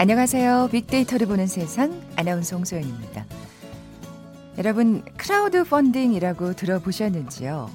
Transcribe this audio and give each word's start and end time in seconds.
안녕하세요. 0.00 0.68
빅데이터를 0.70 1.26
보는 1.26 1.48
세상 1.48 2.00
아나운서 2.14 2.54
홍소연입니다. 2.54 3.26
여러분 4.56 5.02
크라우드 5.16 5.64
펀딩이라고 5.64 6.52
들어보셨는지요? 6.52 7.68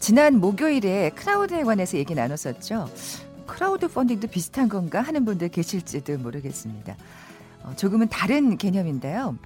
지난 0.00 0.40
목요일에 0.40 1.10
클라우드에 1.10 1.62
관해서 1.62 1.96
얘기 1.96 2.16
나눴었죠. 2.16 2.90
크라우드 3.46 3.86
펀딩도 3.86 4.26
비슷한 4.26 4.68
건가 4.68 5.00
하는 5.00 5.24
분들 5.24 5.50
계실지도 5.50 6.18
모르겠습니다. 6.18 6.96
어, 7.62 7.72
조금은 7.76 8.08
다른 8.08 8.58
개념인데요. 8.58 9.38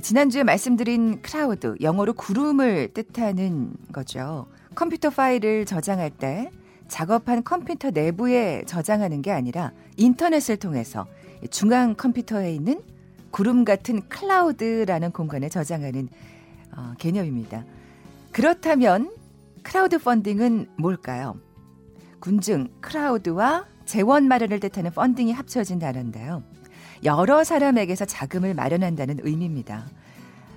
지난주에 0.00 0.44
말씀드린 0.44 1.22
클라우드, 1.22 1.74
영어로 1.80 2.12
구름을 2.12 2.92
뜻하는 2.94 3.72
거죠. 3.92 4.46
컴퓨터 4.76 5.10
파일을 5.10 5.66
저장할 5.66 6.10
때 6.10 6.52
작업한 6.88 7.42
컴퓨터 7.42 7.90
내부에 7.90 8.62
저장하는 8.66 9.22
게 9.22 9.30
아니라 9.32 9.72
인터넷을 9.96 10.56
통해서 10.56 11.06
중앙 11.50 11.94
컴퓨터에 11.94 12.54
있는 12.54 12.80
구름 13.30 13.64
같은 13.64 14.08
클라우드라는 14.08 15.10
공간에 15.12 15.48
저장하는 15.48 16.08
어, 16.76 16.94
개념입니다. 16.98 17.64
그렇다면 18.32 19.14
크라우드 19.62 19.98
펀딩은 19.98 20.68
뭘까요? 20.78 21.36
군중, 22.20 22.68
crowd와 22.80 23.66
재원 23.84 24.28
마련을 24.28 24.60
뜻하는 24.60 24.90
funding이 24.90 25.32
합쳐진 25.32 25.78
단어인데요. 25.78 26.42
여러 27.04 27.44
사람에게서 27.44 28.04
자금을 28.04 28.54
마련한다는 28.54 29.18
의미입니다. 29.22 29.86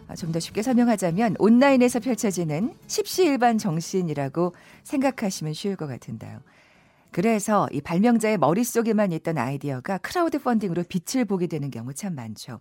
아, 0.10 0.16
좀더 0.16 0.40
쉽게 0.40 0.64
설명하자면 0.64 1.36
온라인에서 1.38 2.00
펼쳐지는 2.00 2.74
십시일반 2.88 3.60
정신이라고 3.60 4.56
생각하시면 4.84 5.54
쉬울 5.54 5.76
것 5.76 5.86
같은데요. 5.88 6.42
그래서 7.12 7.68
이 7.72 7.80
발명자의 7.80 8.38
머릿속에만 8.40 9.12
있던 9.14 9.38
아이디어가 9.38 10.00
크라우드 10.00 10.40
펀딩으로 10.40 10.84
빛을 10.84 11.26
보게 11.26 11.46
되는 11.48 11.70
경우 11.70 11.94
참 11.94 12.16
많죠. 12.16 12.60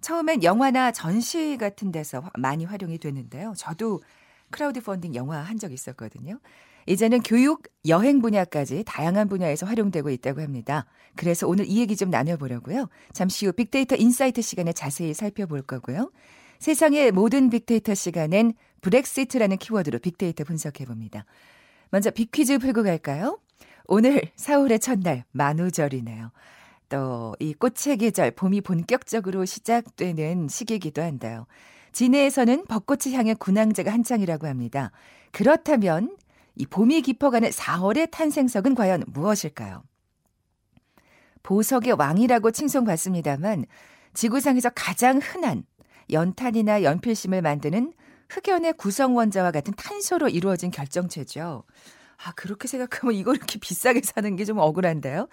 처음엔 0.00 0.42
영화나 0.42 0.90
전시 0.90 1.56
같은 1.58 1.92
데서 1.92 2.22
많이 2.36 2.64
활용이 2.64 2.98
되는데요. 2.98 3.54
저도 3.56 4.02
크라우드 4.50 4.80
펀딩 4.82 5.14
영화 5.14 5.38
한 5.38 5.58
적 5.58 5.72
있었거든요. 5.72 6.38
이제는 6.86 7.22
교육, 7.22 7.62
여행 7.86 8.20
분야까지 8.20 8.84
다양한 8.84 9.28
분야에서 9.28 9.64
활용되고 9.64 10.10
있다고 10.10 10.42
합니다. 10.42 10.86
그래서 11.16 11.46
오늘 11.48 11.66
이 11.66 11.78
얘기 11.78 11.96
좀 11.96 12.10
나눠보려고요. 12.10 12.88
잠시 13.12 13.46
후 13.46 13.52
빅데이터 13.52 13.96
인사이트 13.96 14.42
시간에 14.42 14.72
자세히 14.72 15.14
살펴볼 15.14 15.62
거고요. 15.62 16.10
세상의 16.64 17.12
모든 17.12 17.50
빅데이터 17.50 17.92
시간엔 17.92 18.54
브렉시트라는 18.80 19.58
키워드로 19.58 19.98
빅데이터 19.98 20.44
분석해 20.44 20.86
봅니다. 20.86 21.26
먼저 21.90 22.10
빅퀴즈 22.10 22.56
풀고 22.56 22.84
갈까요? 22.84 23.38
오늘 23.86 24.22
4월의 24.36 24.80
첫날 24.80 25.24
만우절이네요. 25.32 26.30
또 26.88 27.34
이 27.38 27.52
꽃의 27.52 27.98
계절 27.98 28.30
봄이 28.30 28.62
본격적으로 28.62 29.44
시작되는 29.44 30.48
시기이기도 30.48 31.02
한데요. 31.02 31.46
진해에서는 31.92 32.64
벚꽃을 32.64 33.12
향해 33.12 33.34
군항제가 33.34 33.92
한창이라고 33.92 34.46
합니다. 34.46 34.90
그렇다면 35.32 36.16
이 36.54 36.64
봄이 36.64 37.02
깊어가는 37.02 37.50
4월의 37.50 38.10
탄생석은 38.10 38.74
과연 38.74 39.04
무엇일까요? 39.08 39.82
보석의 41.42 41.92
왕이라고 41.98 42.52
칭송받습니다만 42.52 43.66
지구상에서 44.14 44.70
가장 44.70 45.18
흔한 45.18 45.64
연탄이나 46.10 46.82
연필심을 46.82 47.42
만드는 47.42 47.92
흑연의 48.30 48.74
구성 48.74 49.16
원자와 49.16 49.50
같은 49.50 49.74
탄소로 49.74 50.28
이루어진 50.28 50.70
결정체죠. 50.70 51.64
아, 52.24 52.32
그렇게 52.32 52.68
생각하면 52.68 53.14
이걸 53.14 53.36
이렇게 53.36 53.58
비싸게 53.58 54.00
사는 54.04 54.36
게 54.36 54.44
좀 54.44 54.58
억울한데요. 54.58 55.28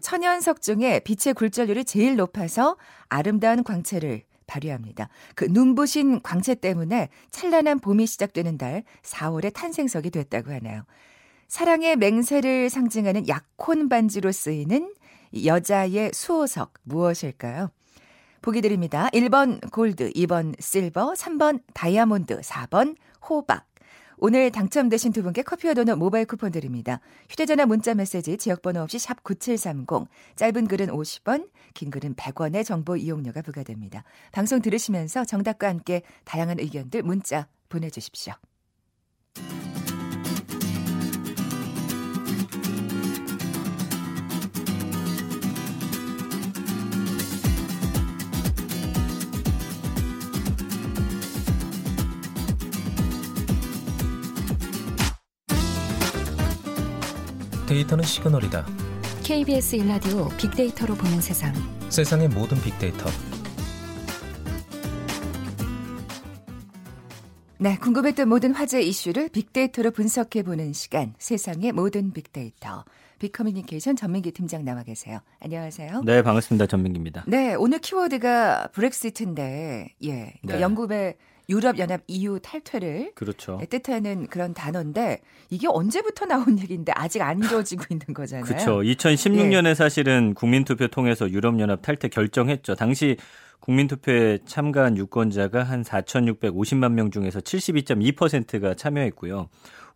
천연석 0.00 0.62
중에 0.62 1.00
빛의 1.00 1.34
굴절률이 1.34 1.84
제일 1.84 2.16
높아서 2.16 2.76
아름다운 3.08 3.64
광채를 3.64 4.22
발휘합니다. 4.46 5.08
그 5.34 5.44
눈부신 5.44 6.22
광채 6.22 6.54
때문에 6.54 7.08
찬란한 7.30 7.78
봄이 7.80 8.06
시작되는 8.06 8.58
달 8.58 8.84
4월에 9.02 9.52
탄생석이 9.52 10.10
됐다고 10.10 10.52
하나요. 10.52 10.84
사랑의 11.48 11.96
맹세를 11.96 12.70
상징하는 12.70 13.26
약혼 13.28 13.88
반지로 13.88 14.30
쓰이는 14.32 14.94
여자의 15.44 16.10
수호석 16.14 16.74
무엇일까요? 16.84 17.70
보기 18.42 18.60
드립니다. 18.60 19.08
1번 19.12 19.70
골드, 19.70 20.12
2번 20.12 20.54
실버, 20.60 21.12
3번 21.12 21.62
다이아몬드, 21.74 22.40
4번 22.40 22.96
호박. 23.28 23.66
오늘 24.22 24.50
당첨되신 24.50 25.12
두 25.12 25.22
분께 25.22 25.42
커피와 25.42 25.72
도넛 25.72 25.98
모바일 25.98 26.26
쿠폰 26.26 26.52
드립니다. 26.52 27.00
휴대전화 27.30 27.64
문자 27.64 27.94
메시지 27.94 28.36
지역번호 28.36 28.82
없이 28.82 28.98
샵 28.98 29.22
9730, 29.22 30.08
짧은 30.36 30.68
글은 30.68 30.88
50원, 30.88 31.48
긴 31.72 31.90
글은 31.90 32.16
100원의 32.16 32.64
정보 32.66 32.96
이용료가 32.96 33.40
부과됩니다. 33.40 34.04
방송 34.30 34.60
들으시면서 34.60 35.24
정답과 35.24 35.68
함께 35.68 36.02
다양한 36.24 36.60
의견들 36.60 37.02
문자 37.02 37.48
보내주십시오. 37.70 38.34
데이터는 57.70 58.02
시그널이다. 58.02 58.66
KBS 59.22 59.76
일라디오 59.76 60.28
빅데이터로 60.30 60.96
보는 60.96 61.20
세상. 61.20 61.54
세상의 61.88 62.28
모든 62.28 62.60
빅데이터. 62.60 63.08
네, 67.58 67.78
궁금했던 67.78 68.28
모든 68.28 68.52
화제 68.54 68.82
이슈를 68.82 69.28
빅데이터로 69.28 69.92
분석해 69.92 70.42
보는 70.42 70.72
시간. 70.72 71.14
세상의 71.18 71.70
모든 71.70 72.12
빅데이터. 72.12 72.84
빅커뮤니케이션 73.20 73.94
전민기 73.94 74.32
팀장 74.32 74.64
나와 74.64 74.82
계세요. 74.82 75.20
안녕하세요. 75.40 76.02
네, 76.04 76.22
반갑습니다. 76.22 76.66
전민기입니다. 76.66 77.24
네, 77.28 77.54
오늘 77.54 77.78
키워드가 77.78 78.70
브렉시트인데, 78.72 79.94
예, 80.02 80.08
그러니까 80.08 80.56
네. 80.56 80.60
영국의 80.60 81.16
유럽 81.50 81.78
연합 81.78 82.00
EU 82.06 82.38
탈퇴를 82.40 83.12
그렇죠. 83.14 83.60
뜻하는 83.68 84.28
그런 84.28 84.54
단어인데 84.54 85.20
이게 85.50 85.66
언제부터 85.68 86.24
나온 86.24 86.58
얘기인데 86.58 86.92
아직 86.94 87.22
안 87.22 87.42
이루어지고 87.42 87.84
있는 87.90 88.06
거잖아요. 88.14 88.44
그렇죠. 88.44 88.78
2016년에 88.78 89.70
예. 89.70 89.74
사실은 89.74 90.32
국민투표 90.34 90.86
통해서 90.88 91.28
유럽 91.28 91.58
연합 91.58 91.82
탈퇴 91.82 92.08
결정했죠. 92.08 92.76
당시 92.76 93.16
국민투표에 93.58 94.38
참가한 94.46 94.96
유권자가 94.96 95.64
한 95.64 95.82
4,650만 95.82 96.92
명 96.92 97.10
중에서 97.10 97.40
72.2%가 97.40 98.74
참여했고요. 98.74 99.48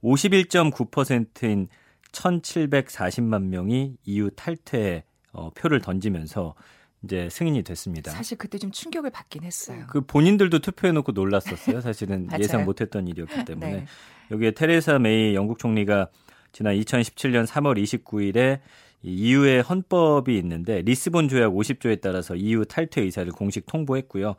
51.9%인 0.02 1.68
1,740만 2.14 3.44
명이 3.44 3.96
EU 4.04 4.30
탈퇴 4.30 5.04
어, 5.32 5.50
표를 5.50 5.80
던지면서 5.80 6.54
이제 7.02 7.28
승인이 7.28 7.62
됐습니다. 7.62 8.10
사실 8.12 8.38
그때 8.38 8.56
좀 8.56 8.70
충격을 8.70 9.10
받긴 9.10 9.42
했어요. 9.42 9.84
그 9.88 10.00
본인들도 10.00 10.60
투표해놓고 10.60 11.12
놀랐었어요. 11.12 11.80
사실은 11.80 12.28
예상 12.40 12.64
못했던 12.64 13.06
일이었기 13.06 13.44
때문에 13.44 13.72
네. 13.72 13.86
여기에 14.30 14.52
테레사 14.52 14.98
메이 14.98 15.34
영국 15.34 15.58
총리가 15.58 16.08
지난 16.52 16.74
2017년 16.76 17.46
3월 17.46 17.82
29일에 17.82 18.60
EU의 19.02 19.60
헌법이 19.62 20.38
있는데 20.38 20.80
리스본 20.80 21.28
조약 21.28 21.52
50조에 21.52 22.00
따라서 22.00 22.34
EU 22.36 22.64
탈퇴 22.64 23.02
의사를 23.02 23.30
공식 23.32 23.66
통보했고요. 23.66 24.36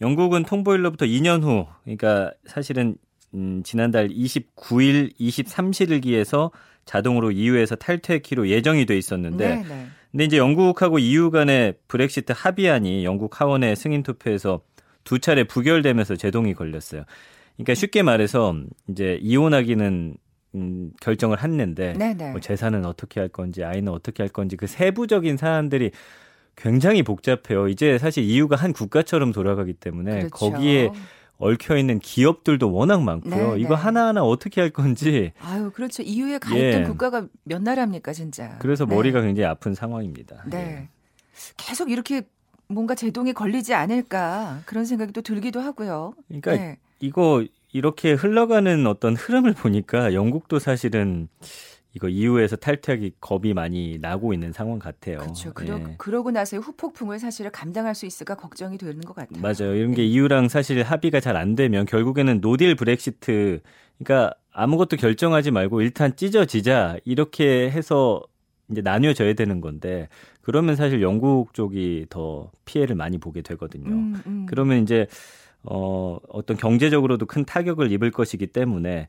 영국은 0.00 0.44
통보일로부터 0.44 1.04
2년 1.04 1.42
후, 1.42 1.66
그러니까 1.84 2.32
사실은 2.46 2.96
음, 3.34 3.62
지난달 3.64 4.08
29일, 4.08 5.14
23일기에서 5.18 6.50
자동으로 6.84 7.30
EU에서 7.30 7.76
탈퇴키로 7.76 8.48
예정이 8.48 8.86
돼 8.86 8.96
있었는데 8.98 9.48
네네. 9.48 9.68
네. 9.68 9.86
근데 10.10 10.24
이제 10.24 10.38
영국하고 10.38 10.98
EU 10.98 11.30
간의 11.30 11.74
브렉시트 11.86 12.32
합의안이 12.36 13.04
영국 13.04 13.40
하원의 13.40 13.76
승인 13.76 14.02
투표에서 14.02 14.60
두 15.04 15.20
차례 15.20 15.44
부결되면서 15.44 16.16
제동이 16.16 16.54
걸렸어요. 16.54 17.04
그러니까 17.54 17.74
쉽게 17.74 18.02
말해서 18.02 18.56
이제 18.88 19.18
이혼하기는 19.22 20.16
음, 20.56 20.90
결정을 21.00 21.42
했는데 21.42 21.92
네, 21.96 22.14
네. 22.14 22.32
뭐 22.32 22.40
재산은 22.40 22.84
어떻게 22.84 23.20
할 23.20 23.28
건지 23.28 23.62
아이는 23.62 23.92
어떻게 23.92 24.22
할 24.22 24.30
건지 24.30 24.56
그 24.56 24.66
세부적인 24.66 25.36
사안들이 25.36 25.92
굉장히 26.56 27.02
복잡해요. 27.02 27.68
이제 27.68 27.98
사실 27.98 28.24
EU가 28.24 28.56
한 28.56 28.72
국가처럼 28.72 29.32
돌아가기 29.32 29.74
때문에 29.74 30.18
그렇죠. 30.18 30.30
거기에 30.30 30.90
얽혀 31.40 31.76
있는 31.76 31.98
기업들도 31.98 32.70
워낙 32.72 33.02
많고요. 33.02 33.54
네, 33.54 33.60
이거 33.60 33.74
네. 33.74 33.82
하나하나 33.82 34.22
어떻게 34.22 34.60
할 34.60 34.70
건지. 34.70 35.32
아유, 35.40 35.70
그렇죠. 35.74 36.02
이후에 36.02 36.38
가 36.38 36.54
있던 36.54 36.82
예. 36.82 36.84
국가가 36.84 37.26
몇 37.44 37.62
나라입니까, 37.62 38.12
진짜. 38.12 38.56
그래서 38.58 38.84
네. 38.84 38.94
머리가 38.94 39.22
굉장히 39.22 39.46
아픈 39.46 39.74
상황입니다. 39.74 40.44
네. 40.46 40.58
예. 40.58 40.88
계속 41.56 41.90
이렇게 41.90 42.22
뭔가 42.68 42.94
제동이 42.94 43.32
걸리지 43.32 43.74
않을까 43.74 44.60
그런 44.66 44.84
생각이 44.84 45.12
또 45.12 45.22
들기도 45.22 45.60
하고요. 45.60 46.14
그러니까 46.28 46.52
네. 46.52 46.78
이거 47.00 47.44
이렇게 47.72 48.12
흘러가는 48.12 48.86
어떤 48.86 49.16
흐름을 49.16 49.54
보니까 49.54 50.12
영국도 50.12 50.58
사실은 50.58 51.28
이거 51.94 52.08
이후에서 52.08 52.54
탈퇴하기 52.56 53.14
겁이 53.20 53.52
많이 53.52 53.98
나고 53.98 54.32
있는 54.32 54.52
상황 54.52 54.78
같아요. 54.78 55.18
그렇죠. 55.18 55.52
그러, 55.52 55.78
예. 55.78 55.94
그러고 55.98 56.30
나서의 56.30 56.62
후폭풍을 56.62 57.18
사실은 57.18 57.50
감당할 57.50 57.94
수 57.96 58.06
있을까 58.06 58.36
걱정이 58.36 58.78
되는 58.78 59.00
것 59.00 59.14
같아요. 59.14 59.40
맞아요. 59.42 59.74
이런 59.74 59.94
게 59.94 60.02
예. 60.02 60.06
이유랑 60.06 60.48
사실 60.48 60.82
합의가 60.82 61.18
잘 61.20 61.36
안 61.36 61.54
되면 61.54 61.86
결국에는 61.86 62.40
노딜 62.40 62.74
브렉시트 62.74 63.60
그러니까 63.98 64.34
아무것도 64.52 64.96
결정하지 64.96 65.50
말고 65.52 65.80
일단 65.80 66.14
찢어지자 66.16 66.98
이렇게 67.04 67.70
해서 67.70 68.22
이제 68.70 68.82
나뉘어져야 68.82 69.32
되는 69.34 69.60
건데 69.60 70.08
그러면 70.42 70.76
사실 70.76 71.02
영국 71.02 71.54
쪽이 71.54 72.06
더 72.10 72.50
피해를 72.64 72.94
많이 72.96 73.18
보게 73.18 73.42
되거든요. 73.42 73.90
음, 73.90 74.22
음. 74.26 74.46
그러면 74.48 74.82
이제 74.82 75.06
어 75.62 76.18
어떤 76.28 76.56
경제적으로도 76.56 77.26
큰 77.26 77.44
타격을 77.44 77.90
입을 77.92 78.10
것이기 78.10 78.48
때문에 78.48 79.02
어, 79.02 79.06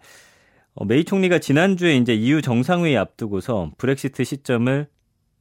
메이 0.85 1.03
총리가 1.03 1.39
지난주에 1.39 1.97
이제 1.97 2.13
EU 2.13 2.41
정상회의 2.41 2.97
앞두고서 2.97 3.71
브렉시트 3.77 4.23
시점을 4.23 4.87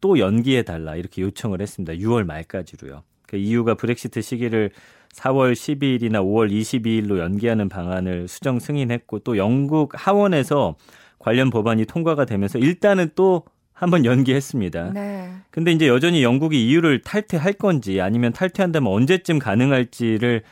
또 0.00 0.18
연기해 0.18 0.62
달라 0.62 0.96
이렇게 0.96 1.22
요청을 1.22 1.60
했습니다. 1.60 1.92
6월 1.94 2.24
말까지로요. 2.24 3.02
그 3.26 3.36
EU가 3.36 3.74
브렉시트 3.74 4.22
시기를 4.22 4.70
4월 5.14 5.52
12일이나 5.52 6.16
5월 6.16 6.50
22일로 6.50 7.18
연기하는 7.18 7.68
방안을 7.68 8.28
수정 8.28 8.58
승인했고 8.58 9.20
또 9.20 9.36
영국 9.36 9.92
하원에서 9.94 10.76
관련 11.18 11.50
법안이 11.50 11.84
통과가 11.84 12.24
되면서 12.24 12.58
일단은 12.58 13.10
또 13.14 13.44
한번 13.72 14.04
연기했습니다. 14.04 14.92
네. 14.92 15.32
근데 15.50 15.72
이제 15.72 15.86
여전히 15.86 16.22
영국이 16.22 16.66
EU를 16.66 17.02
탈퇴할 17.02 17.54
건지 17.54 18.00
아니면 18.00 18.32
탈퇴한다면 18.32 18.92
언제쯤 18.92 19.38
가능할지를 19.38 20.42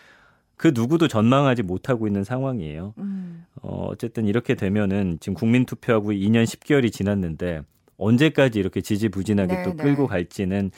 그 0.56 0.72
누구도 0.74 1.08
전망하지 1.08 1.62
못하고 1.62 2.06
있는 2.06 2.24
상황이에요. 2.24 2.94
음. 2.98 3.44
어, 3.68 3.88
어쨌든 3.90 4.26
이렇게 4.26 4.54
되면은 4.54 5.18
지금 5.20 5.34
국민 5.34 5.66
투표하고 5.66 6.12
2년 6.12 6.44
10개월이 6.44 6.90
지났는데 6.90 7.60
언제까지 7.98 8.58
이렇게 8.58 8.80
지지부진하게 8.80 9.56
네, 9.56 9.62
또 9.62 9.76
끌고 9.76 10.02
네. 10.02 10.08
갈지는 10.08 10.70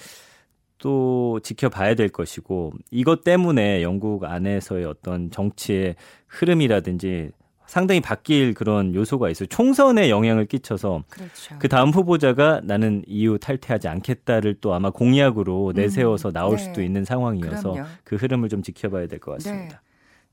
또 0.78 1.38
지켜봐야 1.40 1.94
될 1.94 2.08
것이고 2.08 2.72
이것 2.90 3.22
때문에 3.22 3.82
영국 3.82 4.24
안에서의 4.24 4.86
어떤 4.86 5.30
정치의 5.30 5.94
흐름이라든지 6.26 7.30
상당히 7.66 8.00
바뀔 8.00 8.54
그런 8.54 8.92
요소가 8.92 9.30
있어요. 9.30 9.46
총선에 9.46 10.10
영향을 10.10 10.46
끼쳐서 10.46 11.04
그렇죠. 11.08 11.56
그 11.60 11.68
다음 11.68 11.90
후보자가 11.90 12.62
나는 12.64 13.04
이후 13.06 13.38
탈퇴하지 13.38 13.86
않겠다를 13.86 14.56
또 14.60 14.74
아마 14.74 14.90
공약으로 14.90 15.68
음, 15.68 15.72
내세워서 15.74 16.32
나올 16.32 16.56
네. 16.56 16.64
수도 16.64 16.82
있는 16.82 17.04
상황이어서 17.04 17.70
그럼요. 17.72 17.88
그 18.02 18.16
흐름을 18.16 18.48
좀 18.48 18.62
지켜봐야 18.62 19.06
될 19.06 19.20
것 19.20 19.34
같습니다. 19.34 19.76
네. 19.76 19.90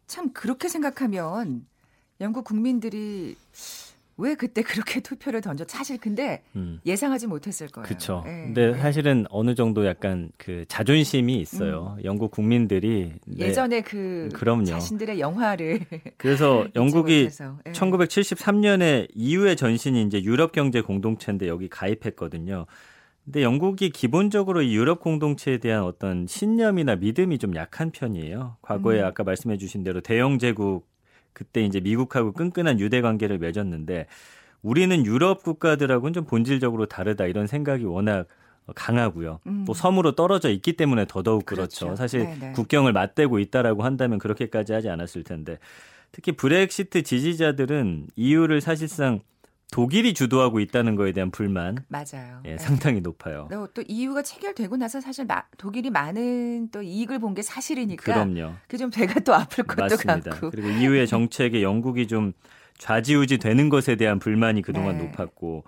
참 0.07 0.31
그렇게 0.33 0.67
생각하면 0.69 1.67
영국 2.21 2.43
국민들이 2.45 3.35
왜 4.17 4.33
그때 4.33 4.63
그렇게 4.63 4.99
투표를 5.01 5.41
던져? 5.41 5.63
사실 5.67 5.97
근데 5.99 6.41
음. 6.55 6.79
예상하지 6.85 7.27
못했을 7.27 7.67
거예요. 7.67 7.85
그렇죠. 7.85 8.23
네. 8.25 8.45
근데 8.45 8.73
사실은 8.79 9.25
어느 9.29 9.53
정도 9.53 9.85
약간 9.85 10.31
그 10.37 10.65
자존심이 10.67 11.35
있어요. 11.39 11.95
음. 11.99 12.03
영국 12.03 12.31
국민들이 12.31 13.13
예전에 13.37 13.81
그 13.81 14.29
그럼요. 14.33 14.65
자신들의 14.65 15.19
영화를 15.19 15.81
그래서 16.17 16.67
영국이 16.75 17.29
네. 17.29 17.71
1973년에 17.71 19.07
이후의 19.13 19.55
전신이 19.55 20.01
이제 20.03 20.23
유럽 20.23 20.51
경제 20.51 20.81
공동체인데 20.81 21.47
여기 21.47 21.69
가입했거든요. 21.69 22.65
근데 23.23 23.43
영국이 23.43 23.89
기본적으로 23.89 24.61
이 24.61 24.73
유럽 24.73 25.01
공동체에 25.01 25.57
대한 25.57 25.83
어떤 25.83 26.25
신념이나 26.27 26.95
믿음이 26.95 27.37
좀 27.39 27.55
약한 27.55 27.91
편이에요. 27.91 28.55
과거에 28.61 29.01
음. 29.01 29.05
아까 29.05 29.23
말씀해 29.23 29.57
주신 29.57 29.83
대로 29.83 29.99
대영 29.99 30.39
제국 30.39 30.87
그때 31.37 31.61
이제 31.61 31.79
미국하고 31.79 32.31
끈끈한 32.31 32.79
유대 32.79 32.99
관계를 32.99 33.37
맺었는데 33.37 34.07
우리는 34.63 35.05
유럽 35.05 35.43
국가들하고는 35.43 36.11
좀 36.11 36.25
본질적으로 36.25 36.87
다르다 36.87 37.27
이런 37.27 37.45
생각이 37.45 37.85
워낙 37.85 38.25
강하고요. 38.73 39.39
음. 39.45 39.63
또 39.67 39.75
섬으로 39.75 40.13
떨어져 40.13 40.49
있기 40.49 40.73
때문에 40.73 41.05
더더욱 41.07 41.45
그렇죠. 41.45 41.85
그렇죠. 41.85 41.95
사실 41.95 42.23
네네. 42.25 42.53
국경을 42.53 42.91
맞대고 42.91 43.37
있다라고 43.37 43.83
한다면 43.83 44.17
그렇게까지 44.17 44.73
하지 44.73 44.89
않았을 44.89 45.23
텐데 45.23 45.59
특히 46.11 46.31
브렉시트 46.31 47.03
지지자들은 47.03 48.07
이유를 48.15 48.59
사실상 48.59 49.19
독일이 49.71 50.13
주도하고 50.13 50.59
있다는 50.59 50.95
거에 50.95 51.11
대한 51.11 51.29
불만 51.29 51.83
맞아요. 51.89 52.41
예, 52.45 52.51
네. 52.51 52.57
상당히 52.57 53.01
높아요. 53.01 53.49
또 53.73 53.83
이유가 53.87 54.21
체결되고 54.21 54.77
나서 54.77 55.01
사실 55.01 55.25
마, 55.25 55.43
독일이 55.57 55.89
많은 55.89 56.69
또 56.71 56.81
이익을 56.81 57.19
본 57.19 57.33
게 57.35 57.41
사실이니까 57.41 58.01
그럼요. 58.03 58.53
그좀 58.67 58.89
배가 58.89 59.19
또 59.19 59.35
아플 59.35 59.63
것도 59.65 59.81
맞습니다. 59.83 60.31
같고. 60.31 60.49
그리고 60.51 60.69
이후의 60.69 61.05
정책에 61.07 61.61
영국이 61.61 62.07
좀 62.07 62.31
좌지우지 62.77 63.37
되는 63.39 63.69
것에 63.69 63.95
대한 63.95 64.17
불만이 64.19 64.61
그동안 64.61 64.97
네. 64.97 65.03
높았고 65.03 65.65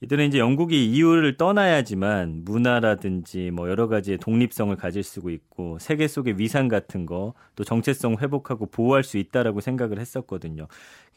이들은 0.00 0.28
이제 0.28 0.38
영국이 0.38 0.86
이유를 0.92 1.36
떠나야지만 1.36 2.42
문화라든지 2.44 3.50
뭐 3.50 3.68
여러 3.68 3.88
가지의 3.88 4.18
독립성을 4.18 4.74
가질 4.76 5.02
수 5.02 5.20
있고 5.30 5.78
세계 5.80 6.06
속의 6.06 6.38
위상 6.38 6.68
같은 6.68 7.04
거 7.06 7.34
또 7.58 7.64
정체성 7.64 8.18
회복하고 8.20 8.66
보호할 8.66 9.02
수 9.02 9.18
있다라고 9.18 9.60
생각을 9.60 9.98
했었거든요. 9.98 10.68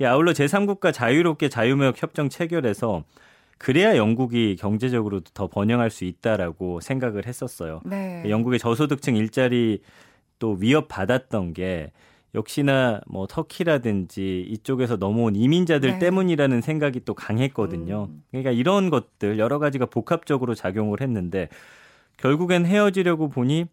아울러 0.03 0.31
제3국가 0.31 0.91
자유롭게 0.91 1.49
자유무역 1.49 2.01
협정 2.01 2.29
체결해서 2.29 3.03
그래야 3.59 3.95
영국이 3.95 4.55
경제적으로도 4.55 5.29
더 5.35 5.45
번영할 5.45 5.91
수 5.91 6.03
있다라고 6.03 6.79
생각을 6.79 7.27
했었어요. 7.27 7.81
네. 7.85 8.23
영국의 8.27 8.57
저소득층 8.57 9.15
일자리 9.15 9.83
또 10.39 10.53
위협 10.59 10.87
받았던 10.87 11.53
게 11.53 11.91
역시나 12.33 13.01
뭐 13.07 13.27
터키라든지 13.27 14.45
이쪽에서 14.49 14.95
넘어온 14.95 15.35
이민자들 15.35 15.91
네. 15.91 15.99
때문이라는 15.99 16.61
생각이 16.61 17.01
또 17.03 17.13
강했거든요. 17.13 18.07
음. 18.09 18.23
그러니까 18.31 18.51
이런 18.51 18.89
것들 18.89 19.37
여러 19.37 19.59
가지가 19.59 19.87
복합적으로 19.87 20.55
작용을 20.55 21.01
했는데 21.01 21.49
결국엔 22.17 22.65
헤어지려고 22.65 23.29
보니 23.29 23.65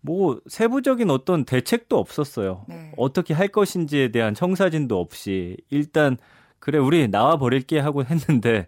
뭐 0.00 0.40
세부적인 0.46 1.10
어떤 1.10 1.44
대책도 1.44 1.98
없었어요. 1.98 2.64
네. 2.68 2.92
어떻게 2.96 3.34
할 3.34 3.48
것인지에 3.48 4.08
대한 4.08 4.34
청사진도 4.34 4.98
없이 4.98 5.56
일단 5.70 6.16
그래 6.58 6.78
우리 6.78 7.08
나와 7.08 7.36
버릴게 7.36 7.78
하고 7.78 8.04
했는데 8.04 8.66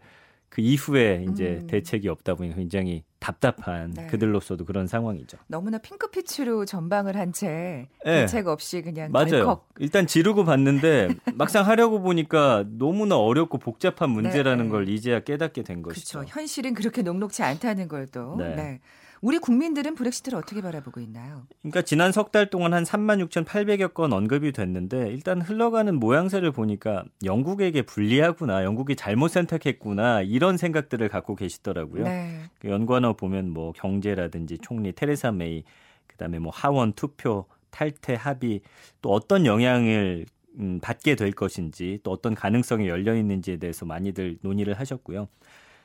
그 0.48 0.60
이후에 0.60 1.26
이제 1.30 1.60
음. 1.62 1.66
대책이 1.66 2.08
없다 2.08 2.34
보니 2.34 2.54
굉장히 2.54 3.02
답답한 3.24 3.90
네. 3.94 4.06
그들로서도 4.08 4.66
그런 4.66 4.86
상황이죠. 4.86 5.38
너무나 5.46 5.78
핑크빛으로 5.78 6.66
전방을 6.66 7.16
한채 7.16 7.88
네. 8.04 8.20
대책 8.20 8.48
없이 8.48 8.82
그냥 8.82 9.12
맞아요. 9.12 9.30
덜컥. 9.30 9.68
일단 9.78 10.06
지르고 10.06 10.44
봤는데 10.44 11.08
막상 11.34 11.66
하려고 11.66 12.02
보니까 12.02 12.66
너무나 12.68 13.16
어렵고 13.16 13.56
복잡한 13.56 14.10
문제라는 14.10 14.66
네. 14.66 14.70
걸 14.70 14.88
이제야 14.90 15.20
깨닫게 15.20 15.62
된 15.62 15.80
것이죠. 15.80 16.18
그렇죠. 16.18 16.38
현실은 16.38 16.74
그렇게 16.74 17.00
녹록치 17.00 17.42
않다는 17.42 17.88
걸 17.88 18.06
또. 18.08 18.36
네. 18.36 18.80
네. 19.24 19.28
우리 19.28 19.38
국민들은 19.38 19.94
브렉시트를 19.94 20.38
어떻게 20.38 20.60
바라보고 20.60 21.00
있나요? 21.00 21.46
그러니까 21.62 21.80
지난 21.82 22.12
석 22.12 22.30
달 22.30 22.50
동안 22.50 22.74
한 22.74 22.84
3만 22.84 23.26
6,800여 23.28 23.94
건 23.94 24.12
언급이 24.12 24.52
됐는데 24.52 25.08
일단 25.12 25.40
흘러가는 25.40 25.94
모양새를 25.94 26.52
보니까 26.52 27.04
영국에게 27.24 27.82
불리하구나, 27.82 28.64
영국이 28.64 28.96
잘못 28.96 29.28
선택했구나 29.28 30.22
이런 30.22 30.56
생각들을 30.56 31.08
갖고 31.08 31.36
계시더라고요. 31.36 32.04
네. 32.04 32.40
그 32.58 32.68
연관어 32.68 33.14
보면 33.14 33.50
뭐 33.50 33.72
경제라든지 33.72 34.58
총리 34.58 34.92
테레사 34.92 35.32
메이, 35.32 35.64
그다음에 36.06 36.38
뭐 36.38 36.52
하원 36.54 36.92
투표, 36.92 37.46
탈퇴 37.70 38.14
합의 38.14 38.60
또 39.00 39.10
어떤 39.12 39.46
영향을 39.46 40.26
음, 40.58 40.78
받게 40.80 41.16
될 41.16 41.32
것인지 41.32 41.98
또 42.02 42.12
어떤 42.12 42.34
가능성이 42.34 42.88
열려 42.88 43.16
있는지에 43.16 43.56
대해서 43.56 43.86
많이들 43.86 44.38
논의를 44.42 44.74
하셨고요. 44.74 45.28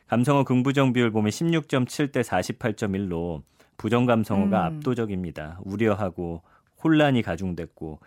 감성어 0.09 0.43
긍부정 0.43 0.91
비율 0.93 1.11
보면 1.11 1.29
16.7대 1.29 2.23
48.1로 2.23 3.43
부정 3.77 4.05
감성어가 4.05 4.69
음. 4.69 4.77
압도적입니다. 4.77 5.59
우려하고 5.63 6.41
혼란이 6.83 7.21
가중됐고 7.21 7.99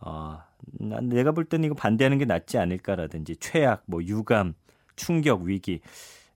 어, 0.00 0.38
내가 1.02 1.32
볼 1.32 1.44
때는 1.44 1.66
이거 1.66 1.74
반대하는 1.74 2.18
게 2.18 2.24
낫지 2.24 2.58
않을까라든지 2.58 3.36
최악, 3.36 3.82
뭐 3.86 4.02
유감, 4.02 4.54
충격, 4.96 5.42
위기 5.42 5.80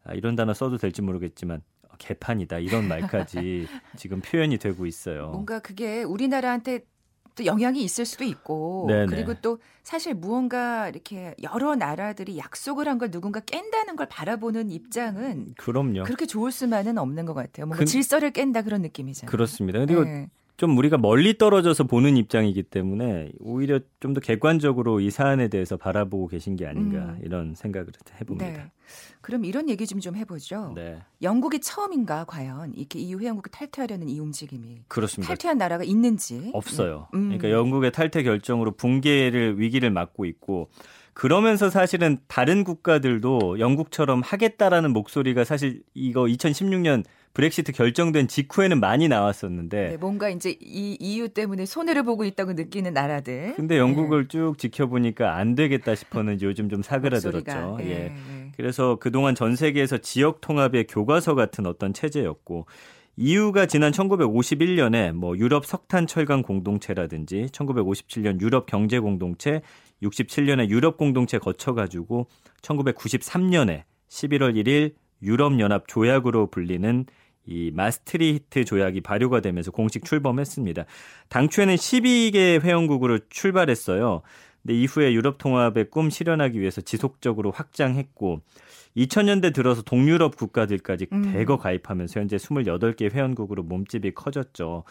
아, 0.04 0.12
이런 0.12 0.37
단어 0.37 0.52
써도 0.52 0.76
될지 0.76 1.00
모르겠지만 1.00 1.62
개판이다 1.99 2.59
이런 2.59 2.87
말까지 2.87 3.66
지금 3.97 4.21
표현이 4.21 4.59
되고 4.59 4.85
있어요. 4.85 5.28
뭔가 5.28 5.59
그게 5.61 6.02
우리나라한테 6.02 6.81
또 7.37 7.45
영향이 7.47 7.83
있을 7.83 8.05
수도 8.05 8.25
있고 8.25 8.87
네네. 8.88 9.07
그리고 9.07 9.35
또 9.35 9.59
사실 9.83 10.14
무언가 10.14 10.88
이렇게 10.88 11.35
여러 11.43 11.75
나라들이 11.75 12.38
약속을 12.38 12.88
한 12.88 12.95
걸 12.99 13.11
누군가 13.11 13.41
깬다는 13.41 13.97
걸 13.97 14.07
바라보는 14.09 14.71
입장은 14.71 15.55
그럼요. 15.57 16.05
그렇게 16.05 16.26
좋을 16.26 16.53
수만은 16.53 16.97
없는 16.97 17.26
것 17.26 17.35
같아요. 17.35 17.67
뭔가 17.67 17.81
그, 17.81 17.85
질서를 17.87 18.31
깬다 18.31 18.62
그런 18.62 18.83
느낌이잖아요. 18.83 19.31
그렇습니다. 19.31 19.81
그리고 19.81 20.05
네. 20.05 20.29
좀 20.56 20.78
우리가 20.78 20.99
멀리 20.99 21.37
떨어져서 21.37 21.84
보는 21.84 22.16
입장이기 22.16 22.62
때문에 22.64 23.32
오히려 23.40 23.80
좀 24.00 24.14
더 24.14 24.20
객관적으로 24.20 25.00
이 25.00 25.11
사안에 25.11 25.49
대해서 25.49 25.76
바라보고 25.76 26.28
계신 26.28 26.54
게 26.54 26.66
아닌가 26.66 26.99
음. 26.99 27.20
이런 27.25 27.54
생각을 27.56 27.88
해봅니다. 28.20 28.46
네. 28.46 28.70
그럼 29.20 29.44
이런 29.44 29.68
얘기 29.68 29.87
좀 29.87 30.00
좀 30.00 30.14
해보죠. 30.14 30.73
네. 30.76 30.99
영국이 31.23 31.61
처음인가 31.61 32.25
과연 32.25 32.75
이렇게 32.75 33.00
EU 33.00 33.18
회원국을 33.18 33.50
탈퇴하려는 33.50 34.08
이 34.08 34.20
움직임이 34.20 34.82
그렇습니다. 34.87 35.28
탈퇴한 35.28 35.58
나라가 35.58 35.82
있는지 35.82 36.50
없어요. 36.52 37.08
네. 37.12 37.18
음. 37.18 37.23
그러니까 37.30 37.50
영국의 37.50 37.90
탈퇴 37.90 38.23
결정으로 38.23 38.73
붕괴를 38.73 39.58
위기를 39.58 39.90
맞고 39.90 40.25
있고 40.26 40.68
그러면서 41.14 41.70
사실은 41.70 42.18
다른 42.28 42.64
국가들도 42.64 43.58
영국처럼 43.61 44.20
하겠다라는 44.23 44.92
목소리가 44.92 45.44
사실 45.44 45.82
이거 45.94 46.23
2016년 46.25 47.04
브렉시트 47.35 47.73
결정된 47.73 48.29
직후에는 48.29 48.79
많이 48.79 49.09
나왔었는데 49.09 49.88
네, 49.91 49.97
뭔가 49.97 50.31
이제 50.31 50.57
이 50.61 50.97
이유 51.00 51.29
때문에 51.29 51.67
손해를 51.67 52.05
보고 52.05 52.25
있다고 52.25 52.53
느끼는 52.53 52.95
나라들. 52.95 53.55
근데 53.57 53.76
영국을 53.76 54.23
네. 54.23 54.29
쭉 54.29 54.55
지켜보니까 54.57 55.37
안 55.37 55.57
되겠다 55.57 55.97
싶었는지 55.97 56.47
요즘 56.47 56.69
좀 56.69 56.83
사그라들었죠. 56.83 57.79
예. 57.81 57.87
예. 57.91 58.12
그래서 58.57 58.97
그동안 59.00 59.35
전 59.35 59.57
세계에서 59.57 59.99
지역 59.99 60.41
통합의 60.41 60.87
교과서 60.87 61.35
같은 61.35 61.67
어떤 61.67 61.93
체제였고 61.93 62.67
이유가 63.17 63.67
지난 63.67 63.91
1951년에 63.91 65.12
뭐 65.12 65.37
유럽 65.37 65.67
석탄 65.67 66.07
철강 66.07 66.43
공동체라든지 66.43 67.47
1957년 67.53 68.41
유럽 68.41 68.67
경제 68.67 69.00
공동체, 69.00 69.61
67년에 70.03 70.69
유럽 70.69 70.97
공동체 70.97 71.38
거쳐 71.38 71.75
가지고 71.75 72.29
1993년에 72.62 73.83
11월 74.09 74.55
1일 74.55 74.95
유럽 75.23 75.59
연합 75.59 75.88
조약으로 75.88 76.49
불리는 76.49 77.07
이 77.47 77.71
마스트리히트 77.75 78.65
조약이 78.65 79.01
발효가 79.01 79.41
되면서 79.41 79.71
공식 79.71 80.05
출범했습니다. 80.05 80.85
당초에는 81.29 81.75
12개 81.75 82.61
회원국으로 82.61 83.19
출발했어요. 83.29 84.23
근데 84.63 84.75
이후에 84.75 85.13
유럽 85.13 85.37
통합의 85.39 85.91
꿈 85.91 86.09
실현하기 86.09 86.59
위해서 86.59 86.81
지속적으로 86.81 87.51
확장했고 87.51 88.41
2000년대 88.97 89.53
들어서 89.53 89.83
동유럽 89.83 90.37
국가들까지 90.37 91.09
음. 91.13 91.33
대거 91.33 91.59
가입하면서 91.59 92.21
현재 92.21 92.37
28개 92.37 93.13
회원국으로 93.13 93.63
몸집이 93.63 94.13
커졌죠. 94.13 94.85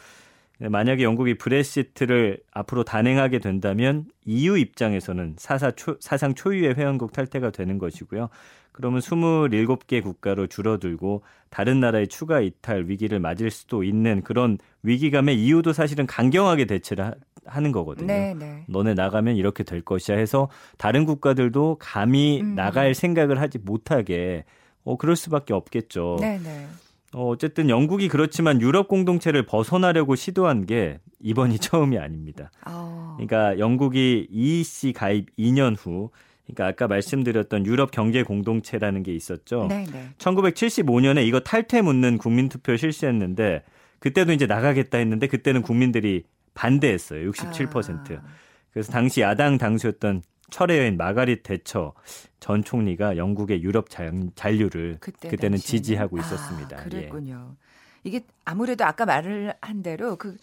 만약에 0.70 1.04
영국이 1.04 1.36
브레시트를 1.36 2.40
앞으로 2.52 2.84
단행하게 2.84 3.40
된다면 3.40 4.06
EU 4.26 4.58
입장에서는 4.58 5.36
사사 5.38 5.72
초, 5.72 5.98
사상 6.00 6.34
초유의 6.34 6.76
회원국 6.76 7.12
탈퇴가 7.12 7.52
되는 7.52 7.78
것이고요. 7.78 8.30
그러면 8.72 9.02
27개 9.02 10.02
국가로 10.02 10.48
줄어들고 10.48 11.24
다른 11.50 11.80
나라의 11.80 12.08
추가 12.08 12.42
이탈 12.42 12.86
위기를 12.88 13.20
맞을 13.20 13.52
수도 13.52 13.84
있는 13.84 14.24
그런 14.24 14.58
위기감에 14.82 15.34
EU도 15.34 15.74
사실은 15.74 16.08
강경하게 16.08 16.66
대처를 16.66 17.14
하, 17.46 17.60
는 17.60 17.72
거거든요. 17.72 18.08
네, 18.08 18.34
네. 18.34 18.66
너네 18.68 18.94
나가면 18.94 19.36
이렇게 19.36 19.64
될 19.64 19.82
것이야 19.82 20.18
해서 20.18 20.50
다른 20.78 21.06
국가들도 21.06 21.78
감히 21.80 22.42
음. 22.42 22.56
나갈 22.56 22.94
생각을 22.96 23.40
하지 23.42 23.60
못하게 23.60 24.46
어 24.86 24.98
그럴 24.98 25.16
수밖에 25.16 25.54
없겠죠. 25.54 26.18
네, 26.22 26.40
네. 26.40 26.68
어, 27.14 27.28
어쨌든 27.30 27.70
영국이 27.70 28.08
그렇지만 28.08 28.62
유럽 28.62 28.88
공동체를 28.88 29.46
벗어나려고 29.46 30.16
시도한 30.16 30.66
게 30.66 31.00
이번이 31.22 31.58
처음이 31.60 31.98
아닙니다. 31.98 32.52
어. 32.66 33.16
그러니까 33.18 33.60
영국이 33.60 34.28
EEC 34.30 34.94
가입 34.94 35.36
2년 35.38 35.76
후 35.78 36.10
그러니까 36.46 36.68
아까 36.68 36.88
말씀드렸던 36.88 37.66
유럽 37.66 37.92
경제 37.92 38.24
공동체라는 38.24 39.04
게 39.04 39.14
있었죠. 39.14 39.68
네네. 39.70 40.16
1975년에 40.18 41.26
이거 41.26 41.40
탈퇴 41.40 41.82
묻는 41.82 42.18
국민 42.18 42.50
투표 42.50 42.76
실시했는데 42.76 43.64
그때도 44.00 44.34
이제 44.34 44.46
나가겠다 44.46 44.98
했는데 44.98 45.28
그때는 45.28 45.62
국민들이 45.62 46.24
반대했어요. 46.54 47.32
67%. 47.32 48.18
아. 48.18 48.24
그래서 48.72 48.92
당시 48.92 49.22
야당 49.22 49.58
당수였던 49.58 50.24
철의 50.50 50.80
여인 50.80 50.98
마가릿 50.98 51.44
대처 51.44 51.94
전 52.40 52.64
총리가 52.64 53.18
영국의 53.18 53.64
유럽 53.64 53.88
잔류를 53.90 54.98
그때 55.00 55.30
그때 55.30 55.50
는 55.50 55.58
지지하고 55.58 56.18
있었습니다. 56.20 56.78
아, 56.78 56.84
그랬군요. 56.84 57.56
예. 57.56 57.64
이게 58.04 58.22
아무래도 58.46 58.86
아까 58.86 59.06
말을 59.06 59.54
한 59.62 59.82
대로 59.82 60.18
그 60.18 60.38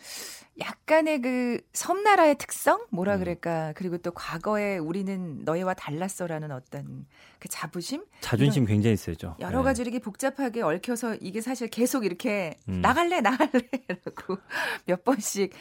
약간의 0.58 1.22
그 1.22 1.58
섬나라의 1.72 2.36
특성 2.36 2.84
뭐라 2.90 3.14
음. 3.14 3.20
그럴까 3.20 3.72
그리고 3.76 3.96
또 3.98 4.10
과거에 4.10 4.78
우리는 4.78 5.42
너희와 5.44 5.74
달랐어라는 5.74 6.50
어떤 6.50 7.06
그 7.38 7.48
자부심 7.48 8.04
자존심 8.20 8.66
굉장히 8.66 8.96
세죠 8.96 9.36
여러 9.40 9.58
네. 9.58 9.64
가지 9.64 9.82
이렇게 9.82 9.98
복잡하게 9.98 10.62
얽혀서 10.62 11.16
이게 11.20 11.40
사실 11.40 11.68
계속 11.68 12.04
이렇게 12.04 12.56
음. 12.68 12.80
나갈래 12.82 13.20
나갈래라고 13.20 14.38
몇 14.86 15.04
번씩 15.04 15.52